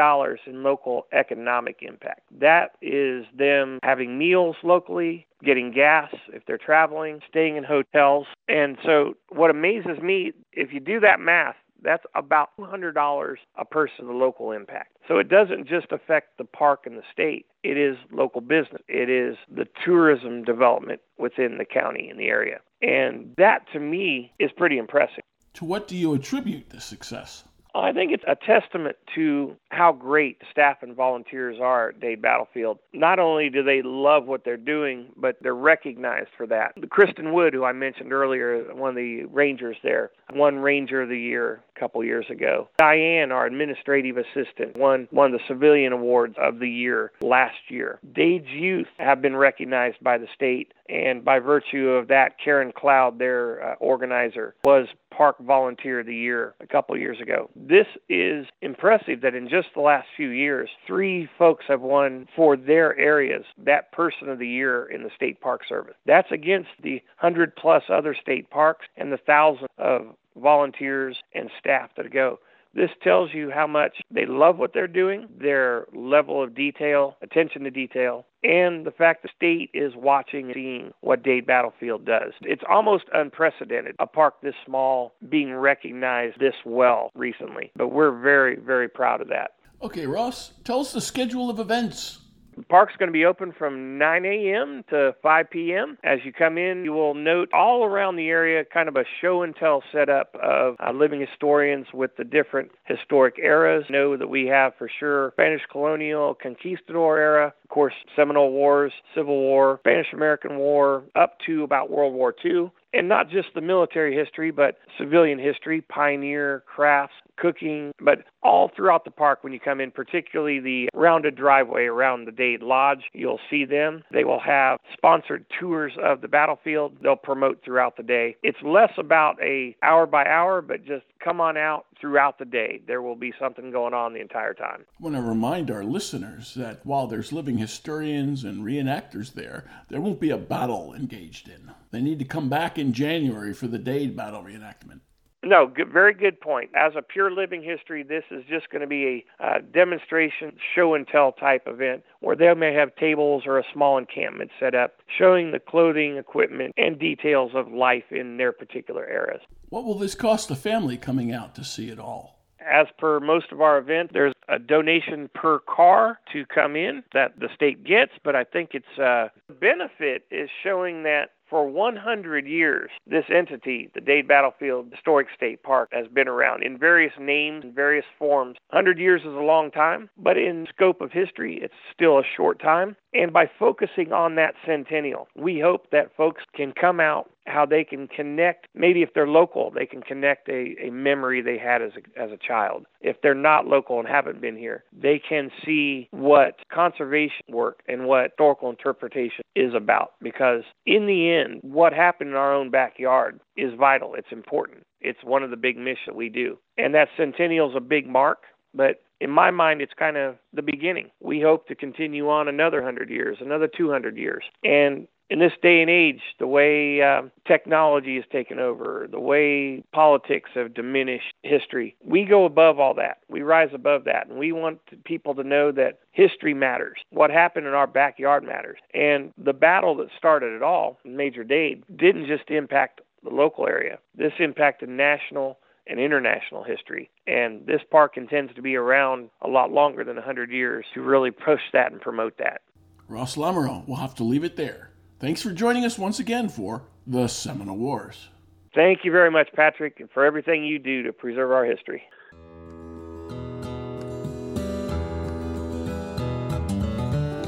in 0.46 0.62
local 0.62 1.06
economic 1.12 1.78
impact. 1.82 2.22
That 2.40 2.72
is 2.80 3.26
them 3.36 3.78
having 3.82 4.18
meals 4.18 4.56
locally, 4.62 5.26
getting 5.44 5.70
gas 5.70 6.12
if 6.32 6.44
they're 6.46 6.58
traveling, 6.58 7.20
staying 7.28 7.56
in 7.56 7.64
hotels. 7.64 8.26
And 8.48 8.78
so, 8.84 9.14
what 9.28 9.50
amazes 9.50 10.00
me, 10.02 10.32
if 10.52 10.72
you 10.72 10.80
do 10.80 11.00
that 11.00 11.20
math, 11.20 11.56
that's 11.82 12.04
about 12.14 12.50
$200 12.58 13.34
a 13.56 13.64
person, 13.64 14.06
the 14.06 14.12
local 14.12 14.52
impact. 14.52 14.96
So 15.08 15.18
it 15.18 15.28
doesn't 15.28 15.66
just 15.66 15.92
affect 15.92 16.38
the 16.38 16.44
park 16.44 16.80
and 16.86 16.96
the 16.96 17.02
state, 17.12 17.46
it 17.62 17.76
is 17.76 17.96
local 18.12 18.40
business, 18.40 18.82
it 18.88 19.10
is 19.10 19.36
the 19.54 19.66
tourism 19.84 20.44
development 20.44 21.00
within 21.18 21.58
the 21.58 21.64
county 21.64 22.08
and 22.08 22.18
the 22.18 22.26
area. 22.26 22.60
And 22.82 23.34
that 23.36 23.66
to 23.72 23.80
me 23.80 24.32
is 24.38 24.50
pretty 24.56 24.78
impressive. 24.78 25.24
To 25.54 25.64
what 25.64 25.88
do 25.88 25.96
you 25.96 26.14
attribute 26.14 26.70
this 26.70 26.84
success? 26.84 27.44
I 27.74 27.92
think 27.92 28.12
it's 28.12 28.24
a 28.26 28.36
testament 28.36 28.96
to 29.14 29.56
how 29.70 29.92
great 29.92 30.40
staff 30.50 30.78
and 30.82 30.94
volunteers 30.94 31.58
are 31.60 31.90
at 31.90 32.00
Dade 32.00 32.22
Battlefield. 32.22 32.78
Not 32.92 33.18
only 33.18 33.50
do 33.50 33.62
they 33.62 33.82
love 33.82 34.26
what 34.26 34.44
they're 34.44 34.56
doing, 34.56 35.12
but 35.16 35.36
they're 35.40 35.54
recognized 35.54 36.30
for 36.36 36.46
that. 36.48 36.72
Kristen 36.90 37.32
Wood, 37.32 37.54
who 37.54 37.64
I 37.64 37.72
mentioned 37.72 38.12
earlier, 38.12 38.64
one 38.74 38.90
of 38.90 38.96
the 38.96 39.24
rangers 39.24 39.76
there, 39.82 40.10
won 40.32 40.56
Ranger 40.56 41.02
of 41.02 41.08
the 41.08 41.18
Year 41.18 41.60
a 41.76 41.80
couple 41.80 42.04
years 42.04 42.26
ago. 42.30 42.68
Diane, 42.78 43.32
our 43.32 43.46
administrative 43.46 44.16
assistant, 44.16 44.76
won 44.76 45.08
one 45.10 45.32
of 45.32 45.40
the 45.40 45.44
civilian 45.48 45.92
awards 45.92 46.34
of 46.38 46.58
the 46.58 46.68
year 46.68 47.12
last 47.20 47.56
year. 47.68 47.98
Dade's 48.12 48.48
youth 48.48 48.88
have 48.98 49.22
been 49.22 49.36
recognized 49.36 49.96
by 50.02 50.18
the 50.18 50.26
state, 50.34 50.72
and 50.88 51.24
by 51.24 51.38
virtue 51.38 51.90
of 51.90 52.08
that, 52.08 52.36
Karen 52.42 52.72
Cloud, 52.76 53.18
their 53.18 53.72
uh, 53.72 53.74
organizer, 53.76 54.54
was 54.64 54.88
Park 55.10 55.36
Volunteer 55.40 56.00
of 56.00 56.06
the 56.06 56.14
Year 56.14 56.54
a 56.60 56.66
couple 56.66 56.96
years 56.96 57.20
ago. 57.20 57.50
This 57.62 57.86
is 58.08 58.46
impressive 58.62 59.20
that 59.20 59.34
in 59.34 59.48
just 59.48 59.68
the 59.74 59.82
last 59.82 60.08
few 60.16 60.30
years, 60.30 60.70
three 60.86 61.28
folks 61.38 61.66
have 61.68 61.82
won 61.82 62.26
for 62.34 62.56
their 62.56 62.96
areas 62.98 63.44
that 63.58 63.92
Person 63.92 64.30
of 64.30 64.38
the 64.38 64.48
Year 64.48 64.86
in 64.86 65.02
the 65.02 65.10
State 65.14 65.42
Park 65.42 65.62
Service. 65.68 65.94
That's 66.06 66.32
against 66.32 66.70
the 66.82 67.02
100 67.20 67.54
plus 67.56 67.82
other 67.90 68.16
state 68.20 68.48
parks 68.48 68.86
and 68.96 69.12
the 69.12 69.18
thousands 69.18 69.68
of 69.76 70.14
volunteers 70.36 71.18
and 71.34 71.50
staff 71.58 71.90
that 71.96 72.10
go. 72.12 72.38
This 72.74 72.90
tells 73.02 73.34
you 73.34 73.50
how 73.50 73.66
much 73.66 73.96
they 74.10 74.26
love 74.26 74.58
what 74.58 74.72
they're 74.72 74.86
doing, 74.86 75.28
their 75.40 75.86
level 75.92 76.42
of 76.42 76.54
detail, 76.54 77.16
attention 77.20 77.64
to 77.64 77.70
detail, 77.70 78.26
and 78.42 78.86
the 78.86 78.92
fact 78.92 79.22
the 79.22 79.28
state 79.36 79.70
is 79.74 79.92
watching 79.96 80.46
and 80.46 80.54
seeing 80.54 80.92
what 81.00 81.22
Dade 81.22 81.46
Battlefield 81.46 82.04
does. 82.04 82.32
It's 82.42 82.62
almost 82.68 83.04
unprecedented, 83.12 83.96
a 83.98 84.06
park 84.06 84.40
this 84.42 84.54
small 84.64 85.14
being 85.28 85.52
recognized 85.54 86.38
this 86.38 86.54
well 86.64 87.10
recently. 87.14 87.72
But 87.76 87.88
we're 87.88 88.18
very, 88.18 88.56
very 88.56 88.88
proud 88.88 89.20
of 89.20 89.28
that. 89.28 89.52
Okay, 89.82 90.06
Ross, 90.06 90.52
tell 90.64 90.80
us 90.80 90.92
the 90.92 91.00
schedule 91.00 91.50
of 91.50 91.58
events 91.58 92.18
The 92.60 92.66
park's 92.66 92.94
going 92.98 93.08
to 93.08 93.12
be 93.12 93.24
open 93.24 93.52
from 93.58 93.96
9 93.96 94.24
a.m. 94.26 94.84
to 94.90 95.14
5 95.22 95.50
p.m. 95.50 95.96
As 96.04 96.18
you 96.26 96.30
come 96.30 96.58
in, 96.58 96.84
you 96.84 96.92
will 96.92 97.14
note 97.14 97.48
all 97.54 97.84
around 97.84 98.16
the 98.16 98.28
area 98.28 98.66
kind 98.66 98.86
of 98.86 98.96
a 98.96 99.04
show 99.22 99.42
and 99.42 99.56
tell 99.56 99.82
setup 99.90 100.34
of 100.34 100.76
uh, 100.78 100.92
living 100.92 101.22
historians 101.22 101.86
with 101.94 102.14
the 102.18 102.24
different 102.24 102.70
historic 102.84 103.36
eras. 103.38 103.86
Know 103.88 104.14
that 104.14 104.28
we 104.28 104.44
have 104.48 104.74
for 104.76 104.90
sure 105.00 105.30
Spanish 105.32 105.62
colonial, 105.72 106.34
conquistador 106.34 107.18
era, 107.18 107.46
of 107.46 107.70
course, 107.70 107.94
Seminole 108.14 108.52
Wars, 108.52 108.92
Civil 109.14 109.38
War, 109.38 109.78
Spanish 109.80 110.12
American 110.12 110.58
War, 110.58 111.04
up 111.14 111.38
to 111.46 111.64
about 111.64 111.90
World 111.90 112.12
War 112.12 112.34
II 112.44 112.70
and 112.92 113.08
not 113.08 113.30
just 113.30 113.48
the 113.54 113.60
military 113.60 114.16
history, 114.16 114.50
but 114.50 114.78
civilian 114.98 115.38
history, 115.38 115.80
pioneer 115.80 116.64
crafts, 116.66 117.14
cooking, 117.36 117.92
but 118.00 118.24
all 118.42 118.70
throughout 118.74 119.04
the 119.04 119.10
park 119.10 119.42
when 119.42 119.52
you 119.52 119.60
come 119.60 119.80
in, 119.80 119.90
particularly 119.90 120.60
the 120.60 120.88
rounded 120.94 121.36
driveway 121.36 121.84
around 121.84 122.24
the 122.24 122.32
Dade 122.32 122.62
Lodge. 122.62 123.04
You'll 123.12 123.40
see 123.48 123.64
them. 123.64 124.02
They 124.12 124.24
will 124.24 124.40
have 124.40 124.78
sponsored 124.92 125.46
tours 125.58 125.92
of 126.02 126.20
the 126.20 126.28
battlefield. 126.28 126.96
They'll 127.02 127.16
promote 127.16 127.62
throughout 127.64 127.96
the 127.96 128.02
day. 128.02 128.36
It's 128.42 128.58
less 128.64 128.92
about 128.98 129.40
a 129.42 129.76
hour 129.82 130.06
by 130.06 130.26
hour, 130.26 130.60
but 130.60 130.84
just 130.84 131.04
come 131.22 131.40
on 131.40 131.56
out 131.56 131.86
throughout 132.00 132.38
the 132.38 132.44
day. 132.44 132.80
There 132.86 133.02
will 133.02 133.16
be 133.16 133.32
something 133.38 133.70
going 133.70 133.94
on 133.94 134.14
the 134.14 134.20
entire 134.20 134.54
time. 134.54 134.84
I 134.98 135.02
want 135.02 135.16
to 135.16 135.22
remind 135.22 135.70
our 135.70 135.84
listeners 135.84 136.54
that 136.54 136.84
while 136.84 137.06
there's 137.06 137.32
living 137.32 137.58
historians 137.58 138.44
and 138.44 138.64
reenactors 138.64 139.34
there, 139.34 139.68
there 139.88 140.00
won't 140.00 140.20
be 140.20 140.30
a 140.30 140.38
battle 140.38 140.94
engaged 140.94 141.48
in. 141.48 141.70
They 141.90 142.00
need 142.00 142.18
to 142.20 142.24
come 142.24 142.48
back 142.48 142.78
in 142.78 142.92
January 142.92 143.52
for 143.52 143.66
the 143.66 143.78
Dade 143.78 144.16
battle 144.16 144.42
reenactment. 144.42 145.00
No, 145.42 145.66
good, 145.66 145.88
very 145.90 146.12
good 146.12 146.38
point. 146.40 146.70
As 146.74 146.92
a 146.96 147.02
pure 147.02 147.30
living 147.30 147.62
history, 147.62 148.02
this 148.02 148.24
is 148.30 148.44
just 148.48 148.68
going 148.68 148.82
to 148.82 148.86
be 148.86 149.24
a 149.40 149.44
uh, 149.44 149.58
demonstration, 149.72 150.52
show 150.74 150.94
and 150.94 151.08
tell 151.08 151.32
type 151.32 151.62
event 151.66 152.02
where 152.20 152.36
they 152.36 152.52
may 152.54 152.74
have 152.74 152.94
tables 152.96 153.44
or 153.46 153.58
a 153.58 153.64
small 153.72 153.96
encampment 153.96 154.50
set 154.60 154.74
up 154.74 154.96
showing 155.18 155.52
the 155.52 155.58
clothing, 155.58 156.18
equipment, 156.18 156.74
and 156.76 156.98
details 156.98 157.52
of 157.54 157.72
life 157.72 158.04
in 158.10 158.36
their 158.36 158.52
particular 158.52 159.08
eras. 159.08 159.40
What 159.70 159.84
will 159.84 159.98
this 159.98 160.14
cost 160.14 160.50
a 160.50 160.56
family 160.56 160.98
coming 160.98 161.32
out 161.32 161.54
to 161.54 161.64
see 161.64 161.88
it 161.88 161.98
all? 161.98 162.36
As 162.60 162.88
per 162.98 163.20
most 163.20 163.52
of 163.52 163.62
our 163.62 163.78
events, 163.78 164.12
there's 164.12 164.34
a 164.48 164.58
donation 164.58 165.30
per 165.32 165.60
car 165.60 166.18
to 166.32 166.44
come 166.44 166.76
in 166.76 167.02
that 167.14 167.40
the 167.40 167.48
state 167.54 167.82
gets, 167.84 168.12
but 168.22 168.36
I 168.36 168.44
think 168.44 168.74
its 168.74 168.98
uh, 168.98 169.28
benefit 169.60 170.26
is 170.30 170.50
showing 170.62 171.04
that 171.04 171.30
for 171.50 171.68
100 171.68 172.46
years, 172.46 172.90
this 173.06 173.24
entity, 173.28 173.90
the 173.94 174.00
Dade 174.00 174.28
Battlefield 174.28 174.86
Historic 174.92 175.26
State 175.34 175.62
Park, 175.62 175.88
has 175.92 176.06
been 176.06 176.28
around 176.28 176.62
in 176.62 176.78
various 176.78 177.12
names 177.18 177.64
and 177.64 177.74
various 177.74 178.06
forms. 178.18 178.56
100 178.70 178.98
years 178.98 179.22
is 179.22 179.26
a 179.26 179.44
long 179.44 179.70
time, 179.72 180.08
but 180.16 180.38
in 180.38 180.66
scope 180.72 181.00
of 181.00 181.10
history, 181.10 181.58
it's 181.60 181.74
still 181.92 182.18
a 182.18 182.24
short 182.36 182.60
time. 182.60 182.96
And 183.12 183.32
by 183.32 183.50
focusing 183.58 184.12
on 184.12 184.36
that 184.36 184.54
centennial, 184.64 185.28
we 185.34 185.58
hope 185.58 185.90
that 185.90 186.16
folks 186.16 186.42
can 186.54 186.72
come 186.72 187.00
out 187.00 187.30
how 187.46 187.66
they 187.66 187.82
can 187.82 188.06
connect 188.06 188.68
maybe 188.74 189.02
if 189.02 189.12
they're 189.14 189.26
local 189.26 189.70
they 189.70 189.86
can 189.86 190.02
connect 190.02 190.48
a, 190.48 190.74
a 190.80 190.90
memory 190.90 191.42
they 191.42 191.58
had 191.58 191.82
as 191.82 191.92
a, 191.96 192.20
as 192.20 192.30
a 192.30 192.36
child. 192.36 192.86
If 193.00 193.16
they're 193.22 193.34
not 193.34 193.66
local 193.66 193.98
and 193.98 194.06
haven't 194.06 194.40
been 194.40 194.56
here 194.56 194.84
they 194.92 195.18
can 195.18 195.50
see 195.64 196.08
what 196.12 196.56
conservation 196.72 197.44
work 197.48 197.80
and 197.88 198.06
what 198.06 198.30
historical 198.30 198.70
interpretation 198.70 199.42
is 199.56 199.74
about. 199.74 200.12
Because 200.22 200.62
in 200.86 201.06
the 201.06 201.30
end 201.32 201.60
what 201.62 201.92
happened 201.92 202.30
in 202.30 202.36
our 202.36 202.54
own 202.54 202.70
backyard 202.70 203.40
is 203.56 203.72
vital. 203.78 204.14
It's 204.14 204.30
important. 204.30 204.86
It's 205.00 205.24
one 205.24 205.42
of 205.42 205.50
the 205.50 205.56
big 205.56 205.76
missions 205.76 206.14
we 206.14 206.28
do. 206.28 206.58
And 206.78 206.94
that 206.94 207.08
centennial 207.16 207.70
is 207.70 207.76
a 207.76 207.80
big 207.80 208.06
mark 208.06 208.44
but 208.74 209.02
in 209.20 209.30
my 209.30 209.50
mind, 209.50 209.82
it's 209.82 209.92
kind 209.94 210.16
of 210.16 210.36
the 210.52 210.62
beginning. 210.62 211.10
We 211.20 211.40
hope 211.40 211.68
to 211.68 211.74
continue 211.74 212.28
on 212.28 212.48
another 212.48 212.78
100 212.78 213.10
years, 213.10 213.38
another 213.40 213.68
200 213.68 214.16
years. 214.16 214.44
And 214.64 215.06
in 215.30 215.38
this 215.38 215.52
day 215.62 215.80
and 215.80 215.88
age, 215.88 216.22
the 216.40 216.46
way 216.46 217.00
uh, 217.00 217.22
technology 217.46 218.16
has 218.16 218.24
taken 218.32 218.58
over, 218.58 219.06
the 219.08 219.20
way 219.20 219.84
politics 219.92 220.50
have 220.54 220.74
diminished 220.74 221.34
history, 221.42 221.96
we 222.04 222.24
go 222.24 222.44
above 222.44 222.80
all 222.80 222.94
that. 222.94 223.18
We 223.28 223.42
rise 223.42 223.70
above 223.72 224.04
that. 224.04 224.26
And 224.26 224.38
we 224.38 224.50
want 224.50 224.80
people 225.04 225.34
to 225.36 225.44
know 225.44 225.70
that 225.70 226.00
history 226.10 226.52
matters. 226.52 226.98
What 227.10 227.30
happened 227.30 227.66
in 227.66 227.74
our 227.74 227.86
backyard 227.86 228.42
matters. 228.42 228.78
And 228.92 229.32
the 229.38 229.52
battle 229.52 229.94
that 229.96 230.08
started 230.18 230.52
it 230.54 230.62
all, 230.62 230.98
Major 231.04 231.44
Dade, 231.44 231.84
didn't 231.96 232.26
just 232.26 232.50
impact 232.50 233.00
the 233.22 233.30
local 233.30 233.66
area, 233.68 233.98
this 234.16 234.32
impacted 234.38 234.88
national 234.88 235.58
and 235.90 236.00
international 236.00 236.62
history. 236.62 237.10
And 237.26 237.66
this 237.66 237.82
park 237.90 238.16
intends 238.16 238.54
to 238.54 238.62
be 238.62 238.76
around 238.76 239.28
a 239.42 239.48
lot 239.48 239.72
longer 239.72 240.04
than 240.04 240.16
100 240.16 240.50
years 240.50 240.86
to 240.94 241.02
really 241.02 241.30
push 241.30 241.60
that 241.72 241.92
and 241.92 242.00
promote 242.00 242.38
that. 242.38 242.62
Ross 243.08 243.36
Lamoureux, 243.36 243.86
we'll 243.86 243.96
have 243.96 244.14
to 244.14 244.24
leave 244.24 244.44
it 244.44 244.56
there. 244.56 244.90
Thanks 245.18 245.42
for 245.42 245.50
joining 245.50 245.84
us 245.84 245.98
once 245.98 246.20
again 246.20 246.48
for 246.48 246.84
the 247.06 247.26
Seminole 247.26 247.76
Wars. 247.76 248.28
Thank 248.74 249.04
you 249.04 249.10
very 249.10 249.30
much, 249.30 249.48
Patrick, 249.54 249.98
and 249.98 250.08
for 250.10 250.24
everything 250.24 250.64
you 250.64 250.78
do 250.78 251.02
to 251.02 251.12
preserve 251.12 251.50
our 251.50 251.64
history. 251.64 252.02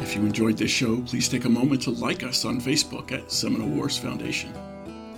If 0.02 0.16
you 0.16 0.26
enjoyed 0.26 0.58
this 0.58 0.70
show, 0.70 1.00
please 1.02 1.28
take 1.28 1.44
a 1.44 1.48
moment 1.48 1.82
to 1.82 1.90
like 1.90 2.24
us 2.24 2.44
on 2.44 2.60
Facebook 2.60 3.12
at 3.12 3.30
Seminole 3.30 3.68
Wars 3.68 3.96
Foundation. 3.96 4.52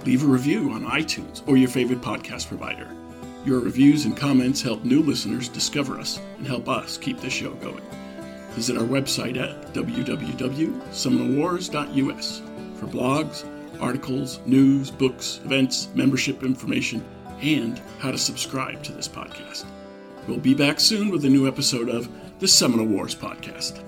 Leave 0.05 0.23
a 0.23 0.27
review 0.27 0.71
on 0.73 0.85
iTunes 0.85 1.43
or 1.49 1.57
your 1.57 1.71
favorite 1.71 2.03
podcast 2.03 2.49
provider. 2.49 2.95
Your 3.45 3.61
reviews 3.61 4.07
and 4.07 4.17
comments 4.17 4.63
help 4.63 4.85
new 4.85 5.03
listeners 5.03 5.49
discover 5.49 5.99
us 6.01 6.21
and 6.39 6.47
help 6.47 6.69
us 6.69 6.97
keep 6.97 7.21
the 7.21 7.29
show 7.29 7.53
going. 7.55 7.83
Visit 8.53 8.79
our 8.79 8.85
website 8.85 9.37
at 9.37 9.75
www.seminolewars.us 9.75 12.43
for 12.79 12.87
blogs, 12.87 13.45
articles, 13.81 14.39
news, 14.47 14.91
books, 14.91 15.41
events, 15.45 15.89
membership 15.95 16.43
information, 16.43 17.05
and 17.43 17.83
how 17.99 18.11
to 18.11 18.19
subscribe 18.19 18.83
to 18.83 18.93
this 18.93 19.09
podcast. 19.09 19.67
We'll 20.27 20.39
be 20.39 20.55
back 20.55 20.81
soon 20.81 21.11
with 21.11 21.27
a 21.27 21.29
new 21.29 21.47
episode 21.47 21.91
of 21.91 22.09
the 22.39 22.49
Seminole 22.49 22.87
Wars 22.87 23.15
Podcast. 23.15 23.85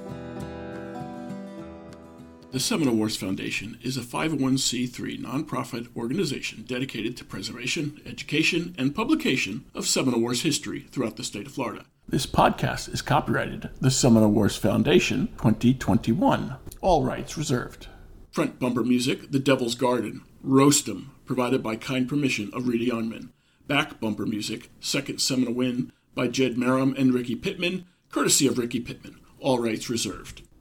The 2.57 2.61
Seminole 2.61 2.97
Wars 2.97 3.19
Foundation 3.19 3.77
is 3.83 3.99
a 3.99 4.01
501c3 4.01 5.21
nonprofit 5.21 5.95
organization 5.95 6.65
dedicated 6.67 7.15
to 7.19 7.25
preservation, 7.27 8.01
education, 8.07 8.75
and 8.79 8.95
publication 8.95 9.67
of 9.75 9.87
Seminole 9.87 10.23
Wars 10.23 10.41
history 10.41 10.87
throughout 10.91 11.17
the 11.17 11.23
state 11.23 11.47
of 11.47 11.53
Florida. 11.53 11.85
This 12.09 12.25
podcast 12.25 12.91
is 12.95 13.03
copyrighted 13.03 13.69
the 13.83 13.91
Seminole 13.91 14.31
Wars 14.31 14.57
Foundation 14.57 15.27
2021. 15.37 16.57
All 16.81 17.05
rights 17.05 17.37
reserved. 17.37 17.89
Front 18.31 18.59
bumper 18.59 18.83
music, 18.83 19.31
The 19.33 19.39
Devil's 19.39 19.75
Garden, 19.75 20.23
Roast 20.43 20.89
'em, 20.89 21.11
provided 21.27 21.63
by 21.63 21.77
kind 21.77 22.09
permission 22.09 22.49
of 22.55 22.67
Reedy 22.69 22.87
Youngman. 22.87 23.33
Back 23.67 24.01
bumper 24.01 24.25
music, 24.25 24.71
Second 24.81 25.21
Seminole 25.21 25.53
Win, 25.53 25.93
by 26.15 26.29
Jed 26.29 26.57
Merrim 26.57 26.97
and 26.97 27.13
Ricky 27.13 27.35
Pittman, 27.35 27.85
courtesy 28.11 28.47
of 28.47 28.57
Ricky 28.57 28.81
Pittman. 28.81 29.17
All 29.41 29.59
rights 29.59 29.91
reserved. 29.91 30.41